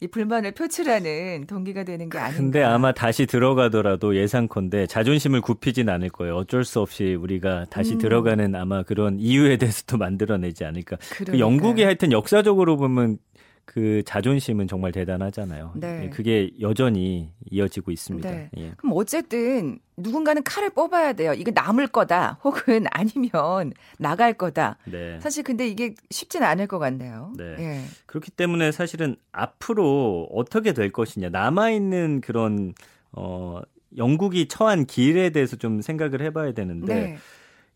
이 0.00 0.06
불만을 0.06 0.52
표출하는 0.52 1.46
동기가 1.46 1.84
되는 1.84 2.08
게 2.08 2.18
아닌가 2.18 2.38
근데 2.38 2.62
아마 2.62 2.92
다시 2.92 3.26
들어가더라도 3.26 4.16
예상컨대 4.16 4.86
자존심을 4.86 5.42
굽히진 5.42 5.88
않을 5.88 6.08
거예요 6.08 6.36
어쩔 6.36 6.64
수 6.64 6.80
없이 6.80 7.14
우리가 7.14 7.66
다시 7.68 7.94
음. 7.94 7.98
들어가는 7.98 8.54
아마 8.54 8.82
그런 8.82 9.18
이유에 9.18 9.58
대해서 9.58 9.82
도 9.86 9.98
만들어내지 9.98 10.64
않을까 10.64 10.96
그 11.10 11.38
영국이 11.38 11.82
하여튼 11.82 12.12
역사적으로 12.12 12.76
보면 12.76 13.18
그 13.66 14.02
자존심은 14.06 14.68
정말 14.68 14.92
대단하잖아요. 14.92 15.72
네. 15.74 16.04
예, 16.04 16.08
그게 16.08 16.50
여전히 16.60 17.32
이어지고 17.50 17.90
있습니다. 17.90 18.30
네. 18.30 18.48
예. 18.56 18.72
그럼 18.76 18.92
어쨌든 18.94 19.80
누군가는 19.96 20.42
칼을 20.44 20.70
뽑아야 20.70 21.12
돼요. 21.14 21.34
이거 21.34 21.50
남을 21.52 21.88
거다. 21.88 22.38
혹은 22.44 22.86
아니면 22.92 23.72
나갈 23.98 24.32
거다. 24.34 24.78
네. 24.84 25.18
사실 25.20 25.42
근데 25.42 25.68
이게 25.68 25.94
쉽지는 26.10 26.46
않을 26.46 26.68
것 26.68 26.78
같네요. 26.78 27.32
네. 27.36 27.56
예. 27.58 27.80
그렇기 28.06 28.30
때문에 28.30 28.70
사실은 28.70 29.16
앞으로 29.32 30.28
어떻게 30.32 30.72
될 30.72 30.92
것이냐 30.92 31.28
남아 31.30 31.70
있는 31.72 32.20
그런 32.20 32.72
어 33.12 33.60
영국이 33.96 34.46
처한 34.46 34.86
길에 34.86 35.30
대해서 35.30 35.56
좀 35.56 35.82
생각을 35.82 36.22
해봐야 36.22 36.52
되는데. 36.52 37.18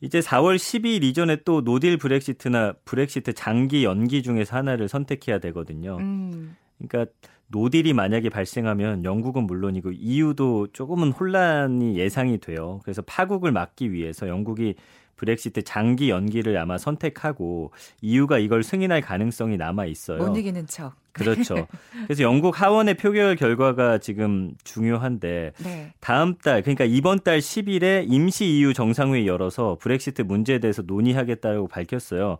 네. 0.00 0.06
이제 0.06 0.20
4월 0.20 0.56
12일 0.56 1.04
이전에 1.04 1.36
또 1.44 1.62
노딜 1.62 1.96
브렉시트나 1.96 2.74
브렉시트 2.84 3.34
장기 3.34 3.84
연기 3.84 4.22
중에서 4.22 4.56
하나를 4.56 4.88
선택해야 4.88 5.38
되거든요. 5.38 5.96
음. 5.98 6.56
그러니까 6.78 7.12
노딜이 7.48 7.92
만약에 7.92 8.28
발생하면 8.28 9.04
영국은 9.04 9.44
물론이고 9.44 9.92
EU도 9.92 10.68
조금은 10.72 11.10
혼란이 11.12 11.96
예상이 11.98 12.38
돼요. 12.38 12.80
그래서 12.84 13.02
파국을 13.02 13.52
막기 13.52 13.92
위해서 13.92 14.28
영국이 14.28 14.74
브렉시트 15.16 15.62
장기 15.62 16.08
연기를 16.08 16.56
아마 16.56 16.78
선택하고 16.78 17.72
EU가 18.00 18.38
이걸 18.38 18.62
승인할 18.62 19.02
가능성이 19.02 19.56
남아 19.58 19.86
있어요. 19.86 20.18
못 20.18 20.36
이기는 20.36 20.66
척. 20.66 20.94
그렇죠. 21.12 21.66
그래서 22.04 22.22
영국 22.22 22.60
하원의 22.60 22.94
표결 22.94 23.36
결과가 23.36 23.98
지금 23.98 24.52
중요한데 24.64 25.52
네. 25.62 25.92
다음 26.00 26.36
달 26.36 26.62
그러니까 26.62 26.84
이번 26.84 27.20
달 27.20 27.38
10일에 27.38 28.06
임시 28.08 28.46
EU 28.46 28.72
정상회의 28.72 29.26
열어서 29.26 29.76
브렉시트 29.80 30.22
문제에 30.22 30.58
대해서 30.58 30.82
논의하겠다고 30.82 31.68
밝혔어요. 31.68 32.38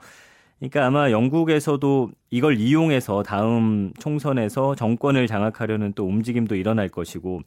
그러니까 0.59 0.87
아마 0.87 1.11
영국에서도 1.11 2.11
이걸 2.31 2.59
이용해서 2.59 3.23
다음 3.23 3.93
총선에서 3.99 4.75
정권을 4.75 5.27
장악하려는 5.27 5.95
또 5.95 6.07
움직임도 6.07 6.55
일어날 6.55 6.89
것이고 6.89 7.41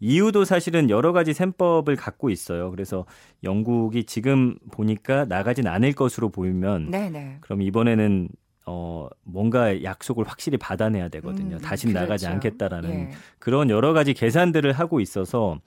이유도 0.00 0.44
사실은 0.44 0.90
여러 0.90 1.12
가지 1.12 1.32
셈법을 1.32 1.96
갖고 1.96 2.28
있어요. 2.28 2.70
그래서 2.70 3.06
영국이 3.44 4.04
지금 4.04 4.56
보니까 4.70 5.24
나가진 5.24 5.66
않을 5.66 5.92
것으로 5.92 6.28
보이면 6.28 6.90
네네. 6.90 7.38
그럼 7.40 7.62
이번에는 7.62 8.28
어 8.66 9.08
뭔가 9.22 9.82
약속을 9.84 10.26
확실히 10.26 10.58
받아내야 10.58 11.08
되거든요. 11.08 11.56
음, 11.56 11.60
다시 11.60 11.86
그렇죠. 11.86 12.00
나가지 12.00 12.26
않겠다라는 12.26 12.90
예. 12.90 13.10
그런 13.38 13.70
여러 13.70 13.92
가지 13.92 14.12
계산들을 14.12 14.72
하고 14.72 15.00
있어서 15.00 15.58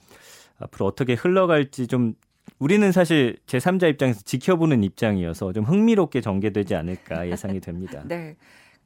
앞으로 0.60 0.86
어떻게 0.86 1.13
흘러갈지 1.13 1.88
좀 1.88 2.13
우리는 2.60 2.91
사실 2.91 3.38
제3자 3.48 3.89
입장에서 3.89 4.22
지켜보는 4.22 4.84
입장이어서 4.84 5.53
좀 5.53 5.63
흥미롭게 5.63 6.20
전개되지 6.20 6.75
않을까 6.75 7.29
예상이 7.29 7.62
됩니다. 7.62 8.03
네. 8.08 8.36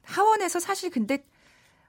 하원에서 0.04 0.60
사실 0.60 0.90
근데 0.90 1.24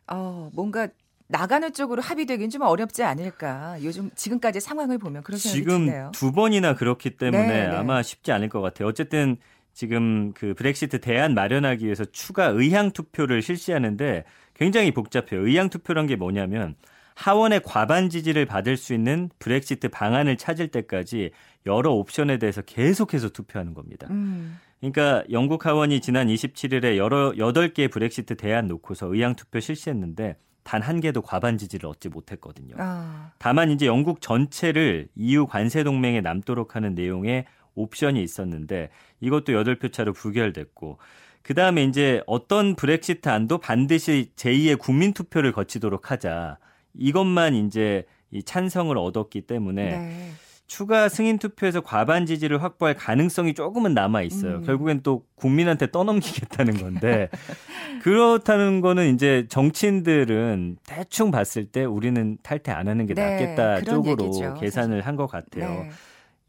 어 0.08 0.50
뭔가 0.54 0.88
나가는 1.28 1.74
쪽으로 1.74 2.02
합의되긴 2.02 2.50
좀 2.50 2.62
어렵지 2.62 3.04
않을까. 3.04 3.78
요즘 3.84 4.10
지금까지 4.16 4.60
상황을 4.60 4.98
보면 4.98 5.24
그런 5.24 5.38
생각이 5.40 5.62
지금 5.64 5.86
드네요. 5.86 6.12
두 6.14 6.32
번이나 6.32 6.76
그렇기 6.76 7.18
때문에 7.18 7.48
네, 7.48 7.68
네. 7.68 7.76
아마 7.76 8.04
쉽지 8.04 8.32
않을 8.32 8.50
것 8.50 8.62
같아요. 8.62 8.88
어쨌든 8.88 9.38
지금 9.76 10.32
그 10.34 10.54
브렉시트 10.54 11.02
대안 11.02 11.34
마련하기 11.34 11.86
위해서 11.86 12.06
추가 12.06 12.46
의향 12.46 12.92
투표를 12.92 13.42
실시하는데 13.42 14.24
굉장히 14.54 14.92
복잡해요. 14.92 15.46
의향 15.46 15.70
투표란 15.70 16.08
게 16.08 16.16
뭐냐면 16.16 16.76
하원의 17.16 17.62
과반 17.64 18.10
지지를 18.10 18.46
받을 18.46 18.78
수 18.78 18.94
있는 18.94 19.30
브렉시트 19.38 19.90
방안을 19.90 20.38
찾을 20.38 20.70
때까지 20.70 21.32
여러 21.66 21.92
옵션에 21.92 22.38
대해서 22.38 22.62
계속해서 22.62 23.30
투표하는 23.30 23.74
겁니다. 23.74 24.08
음. 24.10 24.58
그러니까 24.80 25.24
영국 25.30 25.66
하원이 25.66 26.00
지난 26.00 26.28
27일에 26.28 26.96
여러 26.96 27.34
8개 27.34 27.92
브렉시트 27.92 28.38
대안 28.38 28.68
놓고서 28.68 29.14
의향 29.14 29.36
투표 29.36 29.60
실시했는데 29.60 30.38
단 30.64 30.82
한 30.82 31.00
개도 31.00 31.22
과반 31.22 31.58
지지를 31.58 31.90
얻지 31.90 32.10
못했거든요. 32.10 32.76
아. 32.80 33.32
다만 33.38 33.72
이제 33.72 33.86
영국 33.86 34.20
전체를 34.22 35.10
EU 35.16 35.48
관세 35.48 35.84
동맹에 35.84 36.22
남도록 36.22 36.76
하는 36.76 36.96
내용의 36.96 37.46
옵션이 37.76 38.24
있었는데 38.24 38.90
이것도 39.22 39.54
8표 39.54 39.92
차로 39.92 40.14
부결됐고 40.14 40.98
그 41.42 41.54
다음에 41.54 41.84
이제 41.84 42.22
어떤 42.26 42.76
브렉시트 42.76 43.30
안도 43.30 43.60
반드시 43.60 44.32
제2의 44.36 44.80
국민 44.80 45.14
투표를 45.14 45.52
거치도록 45.52 46.12
하자. 46.12 46.58
이것만 46.96 47.54
이제 47.54 48.06
이 48.32 48.42
찬성을 48.42 48.98
얻었기 48.98 49.42
때문에 49.42 49.98
네. 49.98 50.32
추가 50.68 51.08
승인 51.10 51.38
투표에서 51.38 51.82
과반 51.82 52.26
지지를 52.26 52.64
확보할 52.64 52.96
가능성이 52.96 53.54
조금은 53.54 53.94
남아 53.94 54.24
있어요. 54.24 54.56
음. 54.58 54.64
결국엔 54.64 55.02
또 55.04 55.24
국민한테 55.36 55.92
떠넘기겠다는 55.92 56.78
건데 56.78 57.30
그렇다는 58.02 58.82
거는 58.82 59.14
이제 59.14 59.46
정치인들은 59.50 60.78
대충 60.88 61.32
봤을 61.32 61.66
때 61.66 61.84
우리는 61.86 62.38
탈퇴 62.42 62.72
안 62.72 62.88
하는 62.88 63.06
게 63.06 63.14
네, 63.14 63.22
낫겠다 63.22 63.82
쪽으로 63.82 64.24
얘기죠, 64.26 64.56
계산을 64.56 65.02
한 65.02 65.16
것 65.16 65.28
같아요. 65.28 65.70
네. 65.70 65.90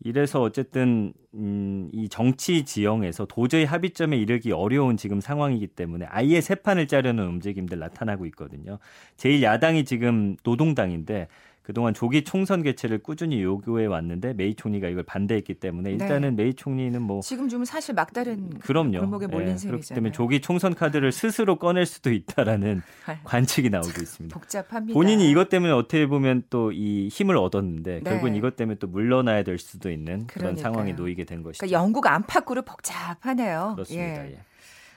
이래서 0.05 0.43
어쨌든 0.43 1.13
음, 1.35 1.89
이 1.93 2.09
정치 2.09 2.65
지형에서 2.65 3.27
도저히 3.27 3.65
합의점에 3.65 4.17
이르기 4.17 4.53
어려운 4.53 4.97
지금 4.97 5.21
상황이기 5.21 5.69
때문에 5.69 6.07
아예 6.09 6.41
새 6.41 6.55
판을 6.55 6.87
짜려는 6.87 7.27
움직임들 7.27 7.79
나타나고 7.79 8.27
있거든요. 8.27 8.79
제일 9.17 9.43
야당이 9.43 9.85
지금 9.85 10.37
노동당인데 10.45 11.29
그동안 11.67 11.95
조기 11.95 12.23
총선 12.23 12.63
개최를 12.63 12.99
꾸준히 12.99 13.43
요구해 13.43 13.87
왔는데 13.87 14.35
메이 14.35 14.55
총리가 14.55 14.87
이걸 14.89 15.03
반대했기 15.03 15.55
때문에 15.55 15.91
네. 15.91 15.97
일단은 15.97 16.37
네. 16.37 16.45
메이 16.45 16.55
총리는 16.55 17.03
뭐 17.03 17.23
지금 17.23 17.49
좀 17.49 17.65
사실 17.65 17.93
막다른 17.93 18.51
그럼요. 18.61 19.01
골목에 19.01 19.27
몰린 19.27 19.47
네, 19.49 19.57
셈이잖아요. 19.57 19.71
그렇기 19.81 19.95
때문에 19.95 20.13
조기 20.13 20.41
총선 20.41 20.77
카드를 20.77 21.11
스스로 21.11 21.57
꺼낼 21.59 21.85
수도 21.85 22.13
있다라는 22.13 22.83
관측이 23.25 23.71
나오고 23.71 23.89
있습니다. 24.01 24.33
복잡합니다. 24.39 24.95
본인이 24.95 25.29
이것 25.29 25.49
때문에 25.49 25.73
어떻게 25.73 26.07
보면 26.07 26.45
또 26.51 26.71
이 26.73 27.09
힘을 27.09 27.37
얻었는데 27.37 27.95
네. 27.95 28.01
결국은 28.01 28.37
이것 28.37 28.55
때문에 28.55 28.79
또 28.79 28.87
물러나야 28.87 29.43
될 29.43 29.59
수도 29.59 29.91
있는 29.91 30.27
그런 30.29 30.55
그러니까요. 30.55 30.63
상황에 30.63 30.93
놓이게 30.93 31.25
된 31.25 31.43
것이죠. 31.43 31.67
그러니까 31.67 31.81
영국 31.83 32.07
안팎으로 32.07 32.63
복잡하네요. 32.63 33.73
그렇습니다. 33.75 34.27
예. 34.29 34.33
예. 34.35 34.39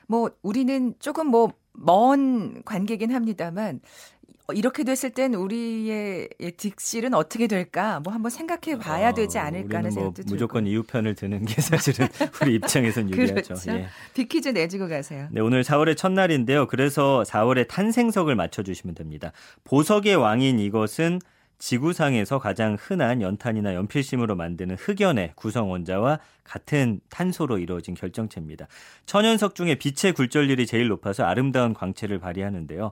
뭐 0.07 0.29
우리는 0.43 0.93
조금 0.99 1.27
뭐 1.27 1.51
먼 1.81 2.61
관계긴 2.63 3.11
합니다만 3.13 3.79
어, 3.79 4.38
이렇게 4.53 4.83
됐을 4.83 5.09
땐 5.11 5.33
우리의 5.33 6.29
딕실은 6.39 7.13
어떻게 7.13 7.47
될까? 7.47 7.99
뭐 7.99 8.13
한번 8.13 8.29
생각해 8.29 8.77
봐야 8.77 9.13
되지 9.13 9.37
어, 9.37 9.41
않을까 9.41 9.79
하는 9.79 9.89
뭐 9.89 9.95
생각도 9.95 10.13
들고. 10.23 10.29
무조건 10.31 10.67
이웃 10.67 10.87
편을 10.87 11.15
드는 11.15 11.45
게 11.45 11.61
사실은 11.61 12.07
우리 12.41 12.55
입장에선 12.55 13.09
유리하죠. 13.09 13.33
그렇죠. 13.33 13.71
예. 13.71 13.87
빅퀴즈 14.13 14.49
내주고 14.49 14.87
가세요. 14.87 15.27
네, 15.31 15.41
오늘 15.41 15.63
4월의 15.63 15.97
첫날인데요. 15.97 16.67
그래서 16.67 17.23
4월의 17.25 17.67
탄생석을 17.67 18.35
맞춰주시면 18.35 18.95
됩니다. 18.95 19.31
보석의 19.63 20.15
왕인 20.15 20.59
이것은 20.59 21.19
지구상에서 21.59 22.39
가장 22.39 22.77
흔한 22.79 23.21
연탄이나 23.21 23.75
연필심으로 23.75 24.35
만드는 24.35 24.77
흑연의 24.79 25.33
구성 25.35 25.69
원자와 25.69 26.19
같은 26.45 27.01
탄소로 27.09 27.59
이루어진 27.59 27.93
결정체입니다. 27.93 28.67
천연석 29.05 29.55
중에 29.55 29.75
빛의 29.75 30.13
굴절률이 30.13 30.65
제일 30.65 30.87
높아서 30.87 31.25
아름다운 31.25 31.73
광채를 31.73 32.19
발휘하는데요. 32.19 32.91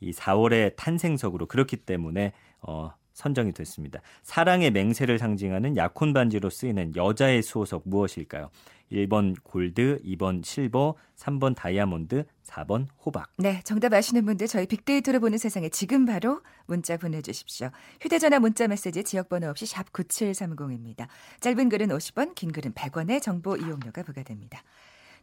이 0.00 0.12
4월의 0.12 0.76
탄생석으로 0.76 1.46
그렇기 1.46 1.76
때문에 1.78 2.32
어, 2.60 2.92
선정이 3.16 3.52
됐습니다. 3.52 4.00
사랑의 4.22 4.70
맹세를 4.70 5.18
상징하는 5.18 5.76
약혼 5.76 6.12
반지로 6.12 6.50
쓰이는 6.50 6.94
여자의 6.96 7.42
수호석 7.42 7.82
무엇일까요? 7.86 8.50
1번 8.92 9.34
골드, 9.42 10.00
2번 10.04 10.44
실버, 10.44 10.94
3번 11.16 11.56
다이아몬드, 11.56 12.24
4번 12.44 12.86
호박. 13.04 13.32
네, 13.38 13.60
정답 13.64 13.92
아시는 13.94 14.24
분들 14.24 14.46
저희 14.46 14.66
빅데이터를 14.66 15.18
보는 15.18 15.38
세상에 15.38 15.68
지금 15.70 16.04
바로 16.04 16.42
문자 16.66 16.96
보내주십시오. 16.96 17.70
휴대전화 18.00 18.38
문자 18.38 18.68
메시지 18.68 19.02
지역번호 19.02 19.48
없이 19.48 19.66
샵 19.66 19.92
9730입니다. 19.92 21.08
짧은 21.40 21.68
글은 21.68 21.88
50원, 21.88 22.34
긴 22.34 22.52
글은 22.52 22.74
100원의 22.74 23.22
정보 23.22 23.56
이용료가 23.56 24.02
부과됩니다. 24.02 24.62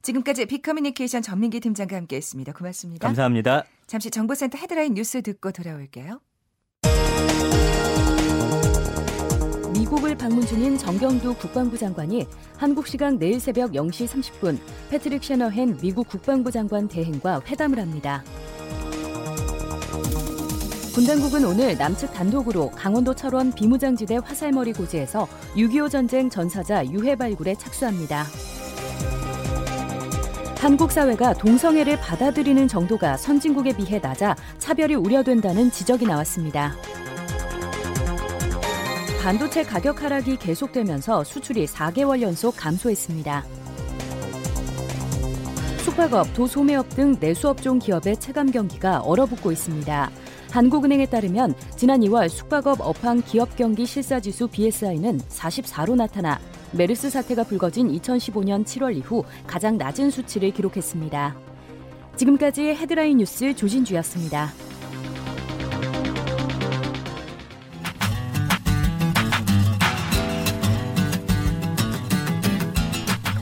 지금까지 0.04 0.46
빅커뮤니케이션 0.46 1.22
전민기 1.22 1.62
팀장과 1.62 1.96
함께했습니다. 1.96 2.54
고맙습니다. 2.54 3.08
감사합니다. 3.08 3.64
잠시 3.88 4.12
정보센터 4.12 4.58
헤드라인 4.58 4.94
뉴스 4.94 5.22
듣고 5.22 5.52
돌아올게요. 5.52 6.20
미국을 9.74 10.16
방문 10.16 10.46
중인 10.46 10.78
정경두 10.78 11.36
국방부 11.36 11.78
장관이 11.78 12.28
한국 12.58 12.86
시간 12.88 13.18
내일 13.18 13.40
새벽 13.40 13.72
0시 13.72 14.08
30분 14.08 14.60
패트릭 14.90 15.24
셔너헨 15.24 15.78
미국 15.82 16.08
국방부 16.10 16.52
장관 16.52 16.88
대행과 16.88 17.42
회담을 17.48 17.80
합니다. 17.80 18.24
군 20.94 21.08
당국은 21.08 21.44
오늘 21.46 21.76
남측 21.76 22.14
단독으로 22.14 22.70
강원도 22.72 23.16
철원 23.16 23.52
비무장지대 23.52 24.18
화살머리 24.18 24.74
고지에서 24.74 25.28
6.25 25.56 25.90
전쟁 25.90 26.30
전사자 26.30 26.86
유해 26.86 27.16
발굴에 27.16 27.56
착수합니다. 27.56 28.26
한국 30.64 30.94
사회가 30.94 31.34
동성애를 31.34 31.98
받아들이는 32.00 32.70
정도가 32.70 33.18
선진국에 33.18 33.76
비해 33.76 34.00
낮아 34.00 34.34
차별이 34.60 34.96
우려된다는 34.96 35.70
지적이 35.70 36.06
나왔습니다. 36.06 36.74
반도체 39.22 39.64
가격 39.64 40.02
하락이 40.02 40.38
계속되면서 40.38 41.26
수출이 41.26 41.66
4개월 41.66 42.22
연속 42.22 42.56
감소했습니다. 42.56 43.44
숙박업, 45.80 46.34
도소매업 46.34 46.88
등 46.96 47.18
내수업종 47.20 47.80
기업의 47.80 48.16
체감 48.22 48.50
경기가 48.50 49.00
얼어붙고 49.00 49.52
있습니다. 49.52 50.12
한국은행에 50.50 51.08
따르면 51.08 51.56
지난 51.76 52.00
2월 52.00 52.30
숙박업 52.30 52.80
업황 52.80 53.22
기업 53.22 53.58
경기 53.58 53.86
실사지수 53.86 54.48
BSI는 54.48 55.20
44로 55.28 55.98
나타나 55.98 56.40
메르스 56.74 57.10
사태가 57.10 57.44
불거진 57.44 57.90
2015년 57.92 58.66
7월 58.66 58.96
이후 58.96 59.24
가장 59.46 59.78
낮은 59.78 60.10
수치를 60.10 60.52
기록했습니다. 60.52 61.36
지금까지 62.16 62.62
헤드라인 62.70 63.18
뉴스 63.18 63.56
조진주였습니다. 63.56 64.52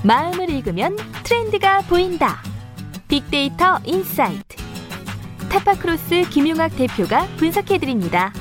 마음을 0.03 0.49
읽으면 0.49 0.97
트렌드가 1.23 1.81
보인다. 1.81 2.41
빅데이터 3.07 3.77
인사이트. 3.85 4.57
타파크로스 5.49 6.29
김용학 6.29 6.75
대표가 6.75 7.27
분석해드립니다. 7.37 8.33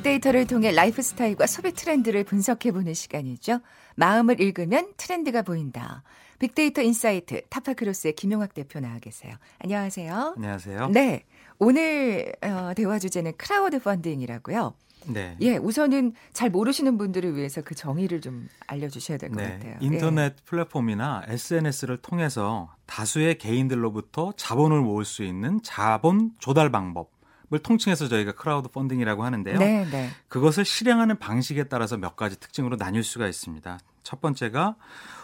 빅데이터를 0.00 0.46
통해 0.46 0.72
라이프 0.72 1.02
스타일과 1.02 1.46
소비 1.46 1.72
트렌드를 1.72 2.24
분석해보는 2.24 2.94
시간이죠. 2.94 3.60
마음을 3.96 4.40
읽으면 4.40 4.92
트렌드가 4.96 5.42
보인다. 5.42 6.02
빅데이터 6.38 6.80
인사이트 6.80 7.42
타파크로스의 7.50 8.14
김용학 8.14 8.54
대표 8.54 8.80
나와 8.80 8.98
계세요. 8.98 9.34
안녕하세요. 9.58 10.34
안녕하세요. 10.36 10.88
네. 10.88 11.24
오늘 11.58 12.32
어, 12.40 12.72
대화 12.74 12.98
주제는 12.98 13.34
크라우드 13.36 13.78
펀딩이라고요. 13.78 14.74
네. 15.08 15.36
예, 15.40 15.56
우선은 15.58 16.14
잘 16.32 16.48
모르시는 16.48 16.96
분들을 16.96 17.36
위해서 17.36 17.60
그 17.60 17.74
정의를 17.74 18.22
좀 18.22 18.48
알려주셔야 18.68 19.18
될것 19.18 19.36
네. 19.36 19.50
같아요. 19.50 19.76
인터넷 19.80 20.32
예. 20.32 20.44
플랫폼이나 20.46 21.24
SNS를 21.26 21.98
통해서 21.98 22.74
다수의 22.86 23.36
개인들로부터 23.36 24.32
자본을 24.36 24.80
모을 24.80 25.04
수 25.04 25.24
있는 25.24 25.60
자본 25.62 26.32
조달 26.38 26.70
방법. 26.70 27.19
을 27.52 27.58
통칭해서 27.58 28.08
저희가 28.08 28.32
크라우드 28.32 28.68
펀딩이라고 28.68 29.24
하는데요. 29.24 29.58
네, 29.58 29.84
네. 29.90 30.10
그것을 30.28 30.64
실행하는 30.64 31.18
방식에 31.18 31.64
따라서 31.64 31.96
몇 31.96 32.14
가지 32.14 32.38
특징으로 32.38 32.76
나뉠 32.76 33.02
수가 33.02 33.26
있습니다. 33.26 33.78
첫 34.04 34.20
번째가 34.20 34.76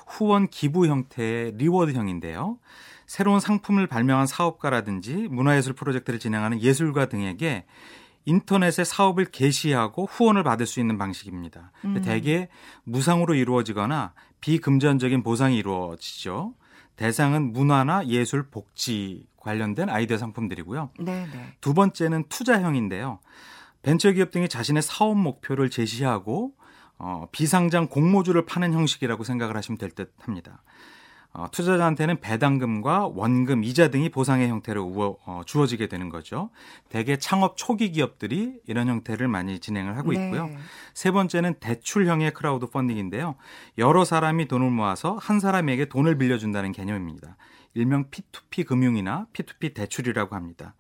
후원 0.09 0.49
기부 0.49 0.89
형태의 0.89 1.53
reward형인데요. 1.57 2.59
새로운 3.07 3.39
상품을 3.39 3.87
발명한 3.87 4.27
사업가라든지 4.27 5.29
문화예술 5.31 5.75
프로젝트를 5.75 6.19
진행하는 6.19 6.61
예술가 6.61 7.07
등에게 7.07 7.65
인터넷에 8.25 8.83
사업을 8.83 9.27
게시하고 9.27 10.07
후원을 10.07 10.43
받을 10.43 10.67
수 10.67 10.81
있는 10.81 10.99
방식입니다. 10.99 11.71
음. 11.85 12.03
대개 12.03 12.49
무상으로 12.83 13.35
이루어지거나 13.35 14.15
비금전적인 14.41 15.23
보상이 15.23 15.57
이루어지죠. 15.57 16.55
대상은 16.97 17.53
문화나 17.53 18.05
예술, 18.09 18.49
복지 18.51 19.27
관련된 19.47 19.89
아이디어 19.89 20.19
상품들이고요. 20.19 20.91
네네. 20.99 21.27
네. 21.33 21.53
두 21.61 21.73
번째는 21.73 22.25
투자형인데요. 22.29 23.21
벤처기업 23.83 24.33
등이 24.33 24.49
자신의 24.49 24.83
사업 24.83 25.17
목표를 25.17 25.71
제시하고 25.71 26.53
어, 26.99 27.29
비상장 27.31 27.87
공모주를 27.89 28.45
파는 28.47 28.73
형식이라고 28.73 29.23
생각을 29.23 29.57
하시면 29.57 29.79
될 29.79 29.91
듯 29.91 30.13
합니다. 30.21 30.63
어, 31.33 31.47
투자자한테는 31.53 32.21
배당금과 32.21 33.09
원금, 33.09 33.63
이자 33.63 33.89
등이 33.89 34.09
보상의 34.09 34.49
형태로 34.49 34.83
우어, 34.83 35.19
어, 35.27 35.43
주어지게 35.45 35.87
되는 35.87 36.09
거죠. 36.09 36.49
대개 36.89 37.19
창업 37.19 37.59
초기 37.59 37.93
기업들이 37.93 38.55
이런 38.67 38.89
형태를 38.89 39.29
많이 39.29 39.59
진행을 39.59 39.99
하고 39.99 40.13
네. 40.13 40.25
있고요. 40.25 40.47
네. 40.47 40.57
세 40.95 41.11
번째는 41.11 41.57
대출형의 41.61 42.33
크라우드 42.33 42.67
펀딩인데요. 42.71 43.35
여러 43.77 44.07
사람이 44.07 44.49
돈을 44.49 44.71
모아서 44.71 45.19
한 45.21 45.39
사람에게 45.39 45.85
돈을 45.91 46.17
빌려준다는 46.17 46.73
개념입니다. 46.73 47.37
일명 47.77 48.11
P2P 48.11 48.67
금융이나 48.67 49.27
P2P 49.33 49.75
대출이라고 49.75 50.35
합니다. 50.35 50.75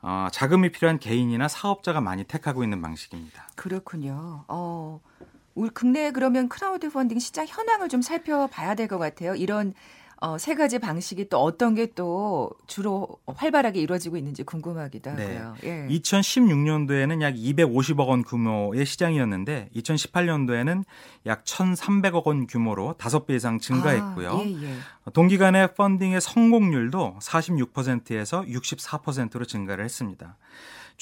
어, 0.00 0.28
자금이 0.32 0.72
필요한 0.72 0.98
개인이나 0.98 1.46
사업자가 1.46 2.00
많이 2.00 2.24
택하고 2.24 2.64
있는 2.64 2.82
방식입니다. 2.82 3.46
그렇군요. 3.54 4.44
어, 4.48 5.00
우리 5.54 5.70
국내 5.70 6.10
그러면 6.10 6.48
크라우드 6.48 6.90
펀딩 6.90 7.18
시장 7.18 7.46
현황을 7.46 7.88
좀 7.88 8.02
살펴봐야 8.02 8.74
될 8.74 8.88
것 8.88 8.98
같아요. 8.98 9.34
이런 9.34 9.74
어, 10.22 10.38
세 10.38 10.54
가지 10.54 10.78
방식이 10.78 11.28
또 11.28 11.38
어떤 11.38 11.74
게 11.74 11.92
또 11.94 12.50
주로 12.66 13.18
활발하게 13.26 13.80
이루어지고 13.80 14.16
있는지 14.16 14.42
궁금하기도 14.42 15.14
네. 15.14 15.36
하고요. 15.36 15.56
네. 15.62 15.88
예. 15.88 15.94
2016년도에는 15.98 17.22
약 17.22 17.34
250억 17.34 18.08
원 18.08 18.22
규모의 18.22 18.86
시장이었는데 18.86 19.70
2018년도에는 19.76 20.84
약 21.26 21.44
1,300억 21.44 22.26
원 22.26 22.46
규모로 22.46 22.94
5배 22.98 23.34
이상 23.34 23.58
증가했고요. 23.58 24.30
아, 24.30 24.42
예, 24.44 24.62
예. 24.62 24.76
동기간의 25.12 25.74
펀딩의 25.74 26.20
성공률도 26.20 27.18
46%에서 27.20 28.42
64%로 28.42 29.44
증가를 29.44 29.84
했습니다. 29.84 30.36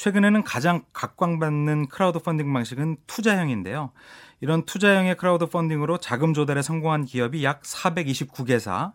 최근에는 0.01 0.45
가장 0.45 0.83
각광받는 0.95 1.89
크라우드 1.89 2.21
펀딩 2.21 2.51
방식은 2.51 2.97
투자형인데요. 3.07 3.91
이런 4.41 4.65
투자형의 4.65 5.19
크라우드 5.19 5.45
펀딩으로 5.45 5.99
자금 5.99 6.33
조달에 6.33 6.63
성공한 6.63 7.05
기업이 7.05 7.45
약 7.45 7.61
429개사, 7.65 8.95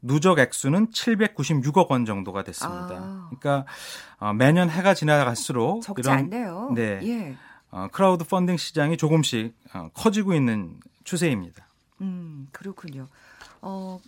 누적 0.00 0.38
액수는 0.38 0.92
796억 0.92 1.90
원 1.90 2.06
정도가 2.06 2.42
됐습니다. 2.44 2.88
아. 2.90 3.28
그러니까 3.28 3.70
어, 4.18 4.32
매년 4.32 4.70
해가 4.70 4.94
지나갈수록 4.94 5.82
적지 5.82 6.00
이런 6.00 6.18
않네요. 6.20 6.72
네. 6.74 7.00
예. 7.02 7.36
어, 7.70 7.88
크라우드 7.92 8.24
펀딩 8.24 8.56
시장이 8.56 8.96
조금씩 8.96 9.54
어, 9.74 9.90
커지고 9.92 10.32
있는 10.32 10.80
추세입니다. 11.04 11.66
음, 12.00 12.48
그렇군요. 12.52 13.08
어, 13.60 14.00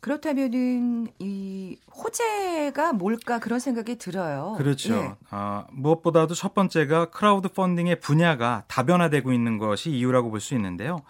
그렇다면은 0.00 1.08
이 1.18 1.76
호재가 1.92 2.92
뭘까 2.92 3.38
그런 3.40 3.58
생각이 3.58 3.96
들어요. 3.98 4.54
그렇죠. 4.56 4.94
예. 4.94 5.14
어, 5.32 5.66
무엇보다도 5.72 6.34
첫 6.34 6.54
번째가 6.54 7.06
크라우드 7.10 7.48
펀딩의 7.48 8.00
분야가 8.00 8.64
다변화되고 8.68 9.32
있는 9.32 9.58
것이 9.58 9.90
이유라고 9.90 10.30
볼 10.30 10.40
수 10.40 10.54
있는데요. 10.54 11.02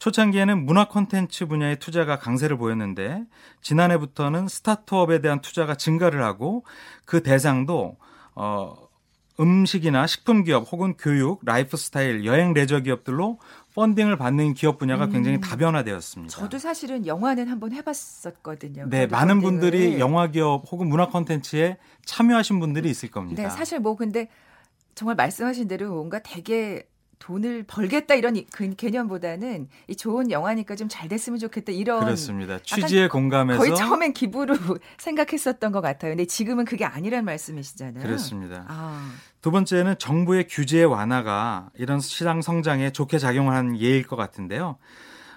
초창기에는 0.00 0.66
문화 0.66 0.88
콘텐츠 0.88 1.46
분야의 1.46 1.78
투자가 1.78 2.18
강세를 2.18 2.56
보였는데 2.58 3.22
지난해부터는 3.60 4.48
스타트업에 4.48 5.20
대한 5.20 5.40
투자가 5.40 5.76
증가를 5.76 6.24
하고 6.24 6.64
그 7.04 7.22
대상도 7.22 7.96
어 8.34 8.74
음식이나 9.38 10.06
식품 10.06 10.44
기업 10.44 10.70
혹은 10.72 10.94
교육, 10.98 11.40
라이프 11.44 11.76
스타일, 11.76 12.24
여행 12.24 12.52
레저 12.52 12.80
기업들로 12.80 13.38
펀딩을 13.74 14.16
받는 14.16 14.54
기업 14.54 14.78
분야가 14.78 15.06
음. 15.06 15.12
굉장히 15.12 15.40
다변화되었습니다. 15.40 16.30
저도 16.36 16.58
사실은 16.58 17.06
영화는 17.06 17.48
한번 17.48 17.72
해봤었거든요. 17.72 18.86
네, 18.88 19.06
많은 19.06 19.40
펀딩을. 19.40 19.60
분들이 19.60 19.98
영화 19.98 20.26
기업 20.26 20.70
혹은 20.70 20.88
문화 20.88 21.08
콘텐츠에 21.08 21.78
참여하신 22.04 22.60
분들이 22.60 22.90
있을 22.90 23.10
겁니다. 23.10 23.42
네, 23.42 23.48
사실 23.48 23.80
뭐 23.80 23.96
근데 23.96 24.28
정말 24.94 25.16
말씀하신 25.16 25.68
대로 25.68 25.94
뭔가 25.94 26.18
되게 26.18 26.86
돈을 27.22 27.62
벌겠다 27.68 28.14
이런 28.16 28.34
그 28.52 28.74
개념보다는 28.74 29.68
이 29.86 29.96
좋은 29.96 30.30
영화니까 30.30 30.74
좀 30.76 30.88
잘 30.88 31.08
됐으면 31.08 31.38
좋겠다 31.38 31.72
이런 31.72 32.04
그렇습니다. 32.04 32.58
취지에 32.58 33.08
공감해서 33.08 33.58
거의 33.58 33.74
처음엔 33.76 34.12
기부로 34.12 34.54
생각했었던 34.98 35.70
것 35.72 35.80
같아요. 35.80 36.10
근데 36.10 36.26
지금은 36.26 36.64
그게 36.64 36.84
아니란 36.84 37.24
말씀이시잖아요. 37.24 38.02
그렇습니다. 38.02 38.66
아. 38.68 39.10
두 39.40 39.50
번째는 39.50 39.96
정부의 39.98 40.48
규제 40.48 40.82
완화가 40.82 41.70
이런 41.76 42.00
시장 42.00 42.42
성장에 42.42 42.90
좋게 42.90 43.18
작용한 43.18 43.78
예일 43.80 44.06
것 44.06 44.16
같은데요. 44.16 44.76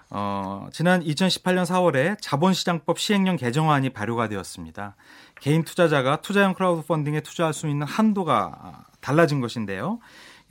어, 0.09 0.67
지난 0.71 1.01
2018년 1.03 1.65
4월에 1.65 2.17
자본시장법 2.21 2.99
시행령 2.99 3.37
개정안이 3.37 3.89
발효가 3.91 4.27
되었습니다. 4.27 4.95
개인 5.39 5.63
투자자가 5.63 6.17
투자형 6.21 6.53
크라우드 6.55 6.85
펀딩에 6.85 7.21
투자할 7.21 7.53
수 7.53 7.67
있는 7.67 7.87
한도가 7.87 8.85
달라진 9.01 9.39
것인데요. 9.41 9.99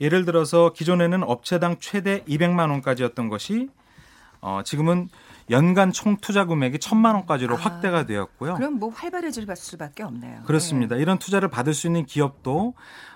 예를 0.01 0.25
들어서 0.25 0.73
기존에는 0.73 1.23
업체당 1.23 1.77
최대 1.79 2.23
200만 2.25 2.69
원까지였던 2.69 3.29
것이 3.29 3.69
어, 4.41 4.61
지금은 4.63 5.09
연간 5.49 5.91
총 5.91 6.17
투자 6.17 6.45
금액이 6.45 6.79
천만 6.79 7.15
원까지로 7.15 7.55
아, 7.55 7.59
확대가 7.59 8.05
되었고요. 8.05 8.55
그럼 8.55 8.79
뭐 8.79 8.89
활발해질 8.89 9.47
수밖에 9.55 10.03
없네요. 10.03 10.43
그렇습니다. 10.43 10.95
네. 10.95 11.01
이런 11.01 11.17
투자를 11.17 11.49
받을 11.49 11.73
수 11.73 11.87
있는 11.87 12.05
기업도 12.05 12.73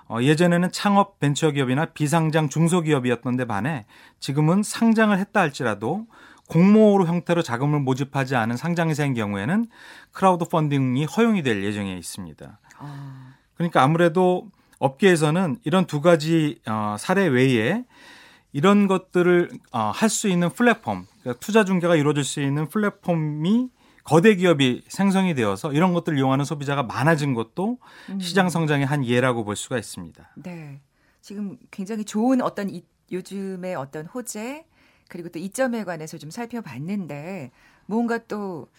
어, 0.08 0.18
예전에는 0.22 0.72
창업 0.72 1.20
벤처기업이나 1.20 1.86
비상장 1.88 2.50
중소기업이었던데 2.50 3.46
반해 3.46 3.86
지금은 4.20 4.64
상장을 4.64 5.18
했다 5.18 5.40
할지라도 5.40 6.08
공모로 6.48 7.06
형태로 7.06 7.44
자금을 7.44 7.80
모집하지 7.80 8.36
않은 8.36 8.58
상장회사인 8.58 9.14
경우에는 9.14 9.68
크라우드 10.12 10.46
펀딩이 10.46 11.06
허용이 11.06 11.44
될 11.44 11.64
예정에 11.64 11.96
있습니다. 11.96 12.60
아. 12.80 13.34
그러니까 13.54 13.84
아무래도 13.84 14.50
업계에서는 14.80 15.58
이런 15.64 15.86
두 15.86 16.02
가지 16.02 16.60
어, 16.66 16.96
사례 16.98 17.28
외에 17.28 17.84
이런 18.52 18.88
것들을 18.88 19.50
어, 19.72 19.92
할 19.94 20.10
수 20.10 20.28
있는 20.28 20.50
플랫폼, 20.50 21.06
그러니까 21.22 21.40
투자 21.40 21.64
중개가 21.64 21.96
이루어질 21.96 22.24
수 22.24 22.42
있는 22.42 22.68
플랫폼이 22.68 23.70
거대 24.04 24.36
기업이 24.36 24.84
생성이 24.88 25.36
되어서 25.36 25.72
이런 25.72 25.94
것들을 25.94 26.18
이용하는 26.18 26.44
소비자가 26.46 26.82
많아진 26.82 27.36
것도 27.36 27.78
음. 28.10 28.20
시장 28.20 28.50
성장의 28.50 28.88
한 28.88 29.06
예라고 29.06 29.44
볼 29.44 29.56
수가 29.56 29.78
있습니다. 29.78 30.32
네. 30.36 30.82
지금 31.22 31.58
굉장히 31.70 32.06
좋은 32.06 32.42
어떤 32.42 32.70
이, 32.70 32.84
요즘의 33.12 33.76
어떤 33.76 34.08
호재 34.08 34.66
그리고 35.10 35.30
또 35.30 35.38
이점에 35.38 35.84
관해서 35.84 36.18
좀 36.18 36.32
살펴봤는데 36.32 37.52
뭔가 37.86 38.18
또 38.18 38.70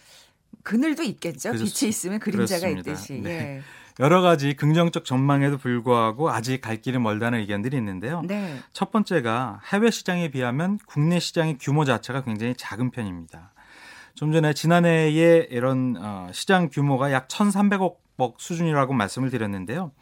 그늘도 0.63 1.03
있겠죠. 1.05 1.53
그렇 1.53 1.65
빛이 1.65 1.89
있으면 1.89 2.19
그림자가 2.19 2.69
그렇습니다. 2.69 2.91
있듯이. 2.91 3.21
네. 3.21 3.31
예. 3.31 3.63
여러 3.99 4.21
가지 4.21 4.55
긍정적 4.55 5.05
전망에도 5.05 5.59
불구하고 5.59 6.31
아직 6.31 6.61
갈 6.61 6.77
길이 6.81 6.99
멀다는 6.99 7.41
의견들이 7.41 7.77
있는데요. 7.77 8.23
네. 8.23 8.61
첫 8.73 8.91
번째가 8.91 9.61
해외 9.73 9.91
시장에 9.91 10.31
비하면 10.31 10.79
국내 10.87 11.19
시장의 11.19 11.59
규모 11.61 11.85
자체가 11.85 12.23
굉장히 12.23 12.55
작은 12.57 12.91
편입니다. 12.91 13.53
좀 14.15 14.33
전에 14.33 14.53
지난해에 14.53 15.49
이런 15.51 15.97
어, 15.99 16.29
시장 16.33 16.69
규모가 16.71 17.13
약 17.13 17.29
1,300억 17.29 17.97
수준이라고 18.39 18.93
말씀을 18.93 19.31
드렸는데요. 19.31 19.93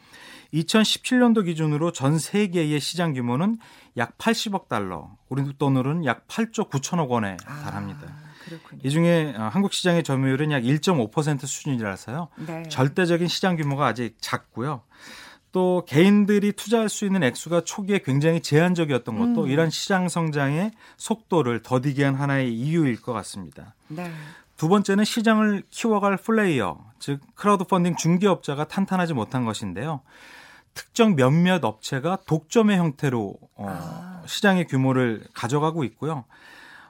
2017년도 0.53 1.45
기준으로 1.45 1.91
전 1.91 2.17
세계의 2.17 2.79
시장 2.79 3.13
규모는 3.13 3.57
약 3.97 4.17
80억 4.17 4.67
달러, 4.67 5.11
우리 5.29 5.43
돈으로는 5.57 6.05
약 6.05 6.27
8조 6.27 6.69
9천억 6.69 7.09
원에 7.09 7.37
아. 7.45 7.61
달합니다. 7.63 8.07
아. 8.07 8.28
그렇군요. 8.49 8.81
이 8.83 8.89
중에 8.89 9.33
어, 9.37 9.49
한국 9.51 9.73
시장의 9.73 10.03
점유율은 10.03 10.51
약 10.51 10.63
1.5% 10.63 11.45
수준이라서요. 11.45 12.27
네. 12.47 12.63
절대적인 12.69 13.27
시장 13.27 13.55
규모가 13.55 13.85
아직 13.87 14.17
작고요. 14.19 14.81
또 15.51 15.83
개인들이 15.87 16.51
투자할 16.51 16.89
수 16.89 17.05
있는 17.05 17.23
액수가 17.23 17.61
초기에 17.61 17.99
굉장히 17.99 18.41
제한적이었던 18.41 19.17
것도 19.17 19.45
음. 19.45 19.49
이런 19.49 19.69
시장 19.69 20.07
성장의 20.07 20.71
속도를 20.97 21.63
더디게 21.63 22.03
한 22.03 22.15
하나의 22.15 22.53
이유일 22.53 23.01
것 23.01 23.13
같습니다. 23.13 23.73
네. 23.87 24.11
두 24.57 24.67
번째는 24.67 25.05
시장을 25.05 25.63
키워갈 25.69 26.17
플레이어, 26.17 26.77
즉 26.99 27.21
크라우드 27.33 27.63
펀딩 27.63 27.95
중개업자가 27.95 28.67
탄탄하지 28.67 29.13
못한 29.13 29.45
것인데요. 29.45 30.01
특정 30.73 31.15
몇몇 31.15 31.63
업체가 31.63 32.19
독점의 32.25 32.77
형태로 32.77 33.35
어, 33.55 33.65
아. 33.67 34.23
시장의 34.25 34.67
규모를 34.67 35.23
가져가고 35.33 35.83
있고요. 35.85 36.25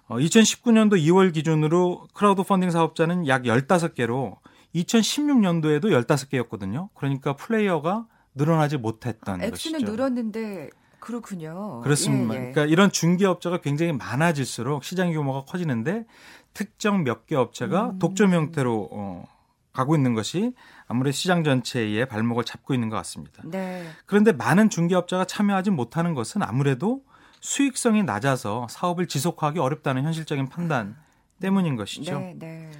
어, 0.10 0.18
2019년도 0.18 0.94
2월 1.04 1.32
기준으로 1.34 2.08
크라우드 2.14 2.44
펀딩 2.44 2.72
사업자는 2.72 3.28
약 3.28 3.44
15개로 3.44 4.38
2016년도에도 4.76 5.86
15개였거든요. 5.86 6.90
그러니까 6.96 7.36
플레이어가 7.36 8.08
늘어나지 8.36 8.78
못했던 8.78 9.40
아, 9.42 9.46
액수는 9.46 9.80
것이죠. 9.82 9.92
늘었는데 9.92 10.70
그렇군요. 11.00 11.80
그렇습니다. 11.82 12.34
예, 12.34 12.38
예. 12.38 12.40
그러니까 12.52 12.66
이런 12.66 12.92
중개업자가 12.92 13.62
굉장히 13.62 13.94
많아질수록 13.94 14.84
시장 14.84 15.12
규모가 15.14 15.46
커지는데 15.46 16.06
특정 16.54 17.04
몇 17.04 17.26
개 17.28 17.36
업체가 17.36 17.92
음. 17.92 18.00
독점 18.00 18.34
형태로 18.34 18.90
어, 18.92 19.26
가고 19.72 19.96
있는 19.96 20.14
것이 20.16 20.54
아무래도 20.88 21.14
시장 21.14 21.44
전체의 21.44 22.08
발목을 22.08 22.44
잡고 22.44 22.74
있는 22.74 22.90
것 22.90 22.96
같습니다. 22.98 23.44
네. 23.46 23.86
그런데 24.08 24.32
많은 24.32 24.70
중개업자가 24.70 25.26
참여하지 25.26 25.70
못하는 25.70 26.16
것은 26.16 26.42
아무래도 26.42 27.04
수익성이 27.40 28.04
낮아서 28.04 28.68
사업을 28.70 29.08
지속하기 29.08 29.60
어렵다는 29.60 30.04
현실적인 30.04 30.50
판단 30.50 30.96
때문인 31.40 31.76
것이죠. 31.76 32.20
네, 32.20 32.36
네. 32.38 32.72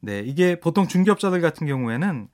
네, 0.00 0.20
이게 0.20 0.60
보통 0.60 0.86
중개업자들 0.86 1.40
같은 1.40 1.66
경우에는 1.66 2.28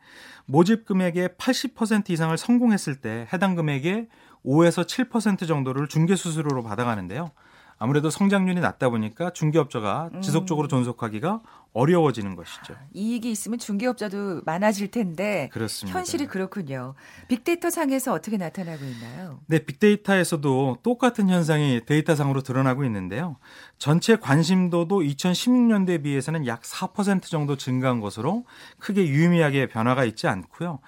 모집 0.46 0.84
금액의 0.84 1.30
80% 1.30 2.10
이상을 2.10 2.36
성공했을 2.36 2.96
때 2.96 3.26
해당 3.32 3.54
금액의 3.54 4.08
5에서 4.44 4.84
7% 4.86 5.48
정도를 5.48 5.88
중개 5.88 6.16
수수료로 6.16 6.62
받아가는데요. 6.62 7.30
아무래도 7.78 8.10
성장률이 8.10 8.60
낮다 8.60 8.88
보니까 8.88 9.30
중개업자가 9.30 10.10
음. 10.14 10.20
지속적으로 10.20 10.68
존속하기가 10.68 11.40
어려워지는 11.74 12.36
것이죠. 12.36 12.76
이익이 12.92 13.30
있으면 13.32 13.58
중개업자도 13.58 14.42
많아질 14.44 14.92
텐데 14.92 15.50
그렇습니다. 15.52 15.98
현실이 15.98 16.26
그렇군요. 16.26 16.94
빅데이터 17.28 17.68
상에서 17.68 18.12
어떻게 18.12 18.36
나타나고 18.36 18.84
있나요? 18.84 19.40
네, 19.46 19.58
빅데이터에서도 19.58 20.78
똑같은 20.84 21.28
현상이 21.28 21.84
데이터상으로 21.84 22.42
드러나고 22.42 22.84
있는데요. 22.84 23.36
전체 23.76 24.14
관심도도 24.14 25.00
2016년대에 25.00 26.04
비해서는 26.04 26.46
약 26.46 26.62
4% 26.62 27.22
정도 27.24 27.56
증가한 27.56 27.98
것으로 27.98 28.44
크게 28.78 29.08
유의미하게 29.08 29.66
변화가 29.66 30.04
있지 30.04 30.28
않고요. 30.28 30.78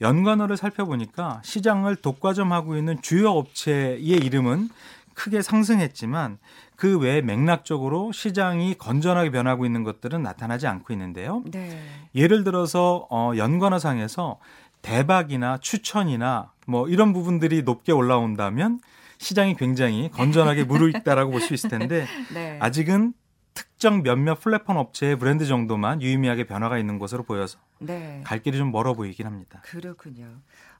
연관어를 0.00 0.56
살펴보니까 0.56 1.42
시장을 1.44 1.96
독과점하고 1.96 2.76
있는 2.76 3.02
주요 3.02 3.30
업체의 3.30 4.00
이름은 4.00 4.68
크게 5.16 5.40
상승했지만 5.42 6.38
그 6.76 6.98
외에 6.98 7.22
맥락적으로 7.22 8.12
시장이 8.12 8.74
건전하게 8.74 9.30
변하고 9.30 9.64
있는 9.64 9.82
것들은 9.82 10.22
나타나지 10.22 10.66
않고 10.66 10.92
있는데요. 10.92 11.42
네. 11.46 11.82
예를 12.14 12.44
들어서 12.44 13.08
어, 13.10 13.32
연관어상에서 13.36 14.38
대박이나 14.82 15.58
추천이나 15.58 16.52
뭐 16.66 16.86
이런 16.88 17.12
부분들이 17.14 17.62
높게 17.62 17.92
올라온다면 17.92 18.78
시장이 19.18 19.56
굉장히 19.56 20.10
건전하게 20.12 20.64
무르익다라고 20.68 21.30
볼 21.32 21.40
수 21.40 21.54
있을 21.54 21.70
텐데 21.70 22.06
네. 22.34 22.58
아직은 22.60 23.14
특정 23.54 24.02
몇몇 24.02 24.38
플랫폼 24.38 24.76
업체의 24.76 25.16
브랜드 25.18 25.46
정도만 25.46 26.02
유의미하게 26.02 26.44
변화가 26.46 26.76
있는 26.76 26.98
것으로 26.98 27.22
보여서 27.22 27.58
네. 27.78 28.22
갈 28.24 28.42
길이 28.42 28.56
좀 28.56 28.72
멀어 28.72 28.94
보이긴 28.94 29.26
합니다. 29.26 29.60
그렇군요. 29.64 30.26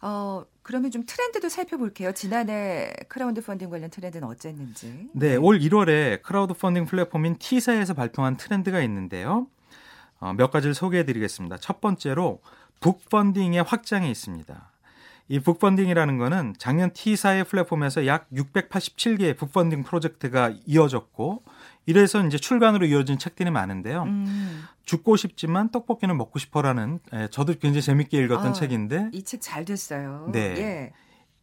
어, 0.00 0.44
그러면 0.62 0.90
좀 0.90 1.04
트렌드도 1.06 1.48
살펴볼게요. 1.48 2.12
지난해 2.12 2.92
크라우드 3.08 3.42
펀딩 3.42 3.70
관련 3.70 3.90
트렌드는 3.90 4.26
어땠는지. 4.26 5.08
네, 5.12 5.30
네. 5.30 5.36
올 5.36 5.58
1월에 5.58 6.22
크라우드 6.22 6.54
펀딩 6.54 6.86
플랫폼인 6.86 7.38
T사에서 7.38 7.94
발표한 7.94 8.36
트렌드가 8.36 8.80
있는데요. 8.82 9.46
어, 10.18 10.32
몇 10.32 10.50
가지를 10.50 10.74
소개해 10.74 11.04
드리겠습니다. 11.04 11.58
첫 11.58 11.80
번째로 11.80 12.40
북펀딩의 12.80 13.62
확장이 13.62 14.10
있습니다. 14.10 14.70
이 15.28 15.40
북펀딩이라는 15.40 16.18
거는 16.18 16.54
작년 16.58 16.92
T사의 16.92 17.44
플랫폼에서 17.44 18.06
약 18.06 18.30
687개의 18.30 19.36
북펀딩 19.36 19.82
프로젝트가 19.82 20.52
이어졌고 20.66 21.42
이래서 21.86 22.24
이제 22.26 22.36
출간으로 22.36 22.84
이어진 22.86 23.18
책들이 23.18 23.50
많은데요. 23.50 24.02
음. 24.02 24.64
죽고 24.84 25.16
싶지만 25.16 25.70
떡볶이는 25.70 26.16
먹고 26.16 26.38
싶어라는 26.38 27.00
예, 27.14 27.28
저도 27.30 27.54
굉장히 27.54 27.82
재밌게 27.82 28.18
읽었던 28.24 28.48
아, 28.48 28.52
책인데 28.52 29.10
이 29.12 29.22
책 29.22 29.40
잘 29.40 29.64
됐어요. 29.64 30.28
네. 30.32 30.40
예. 30.58 30.92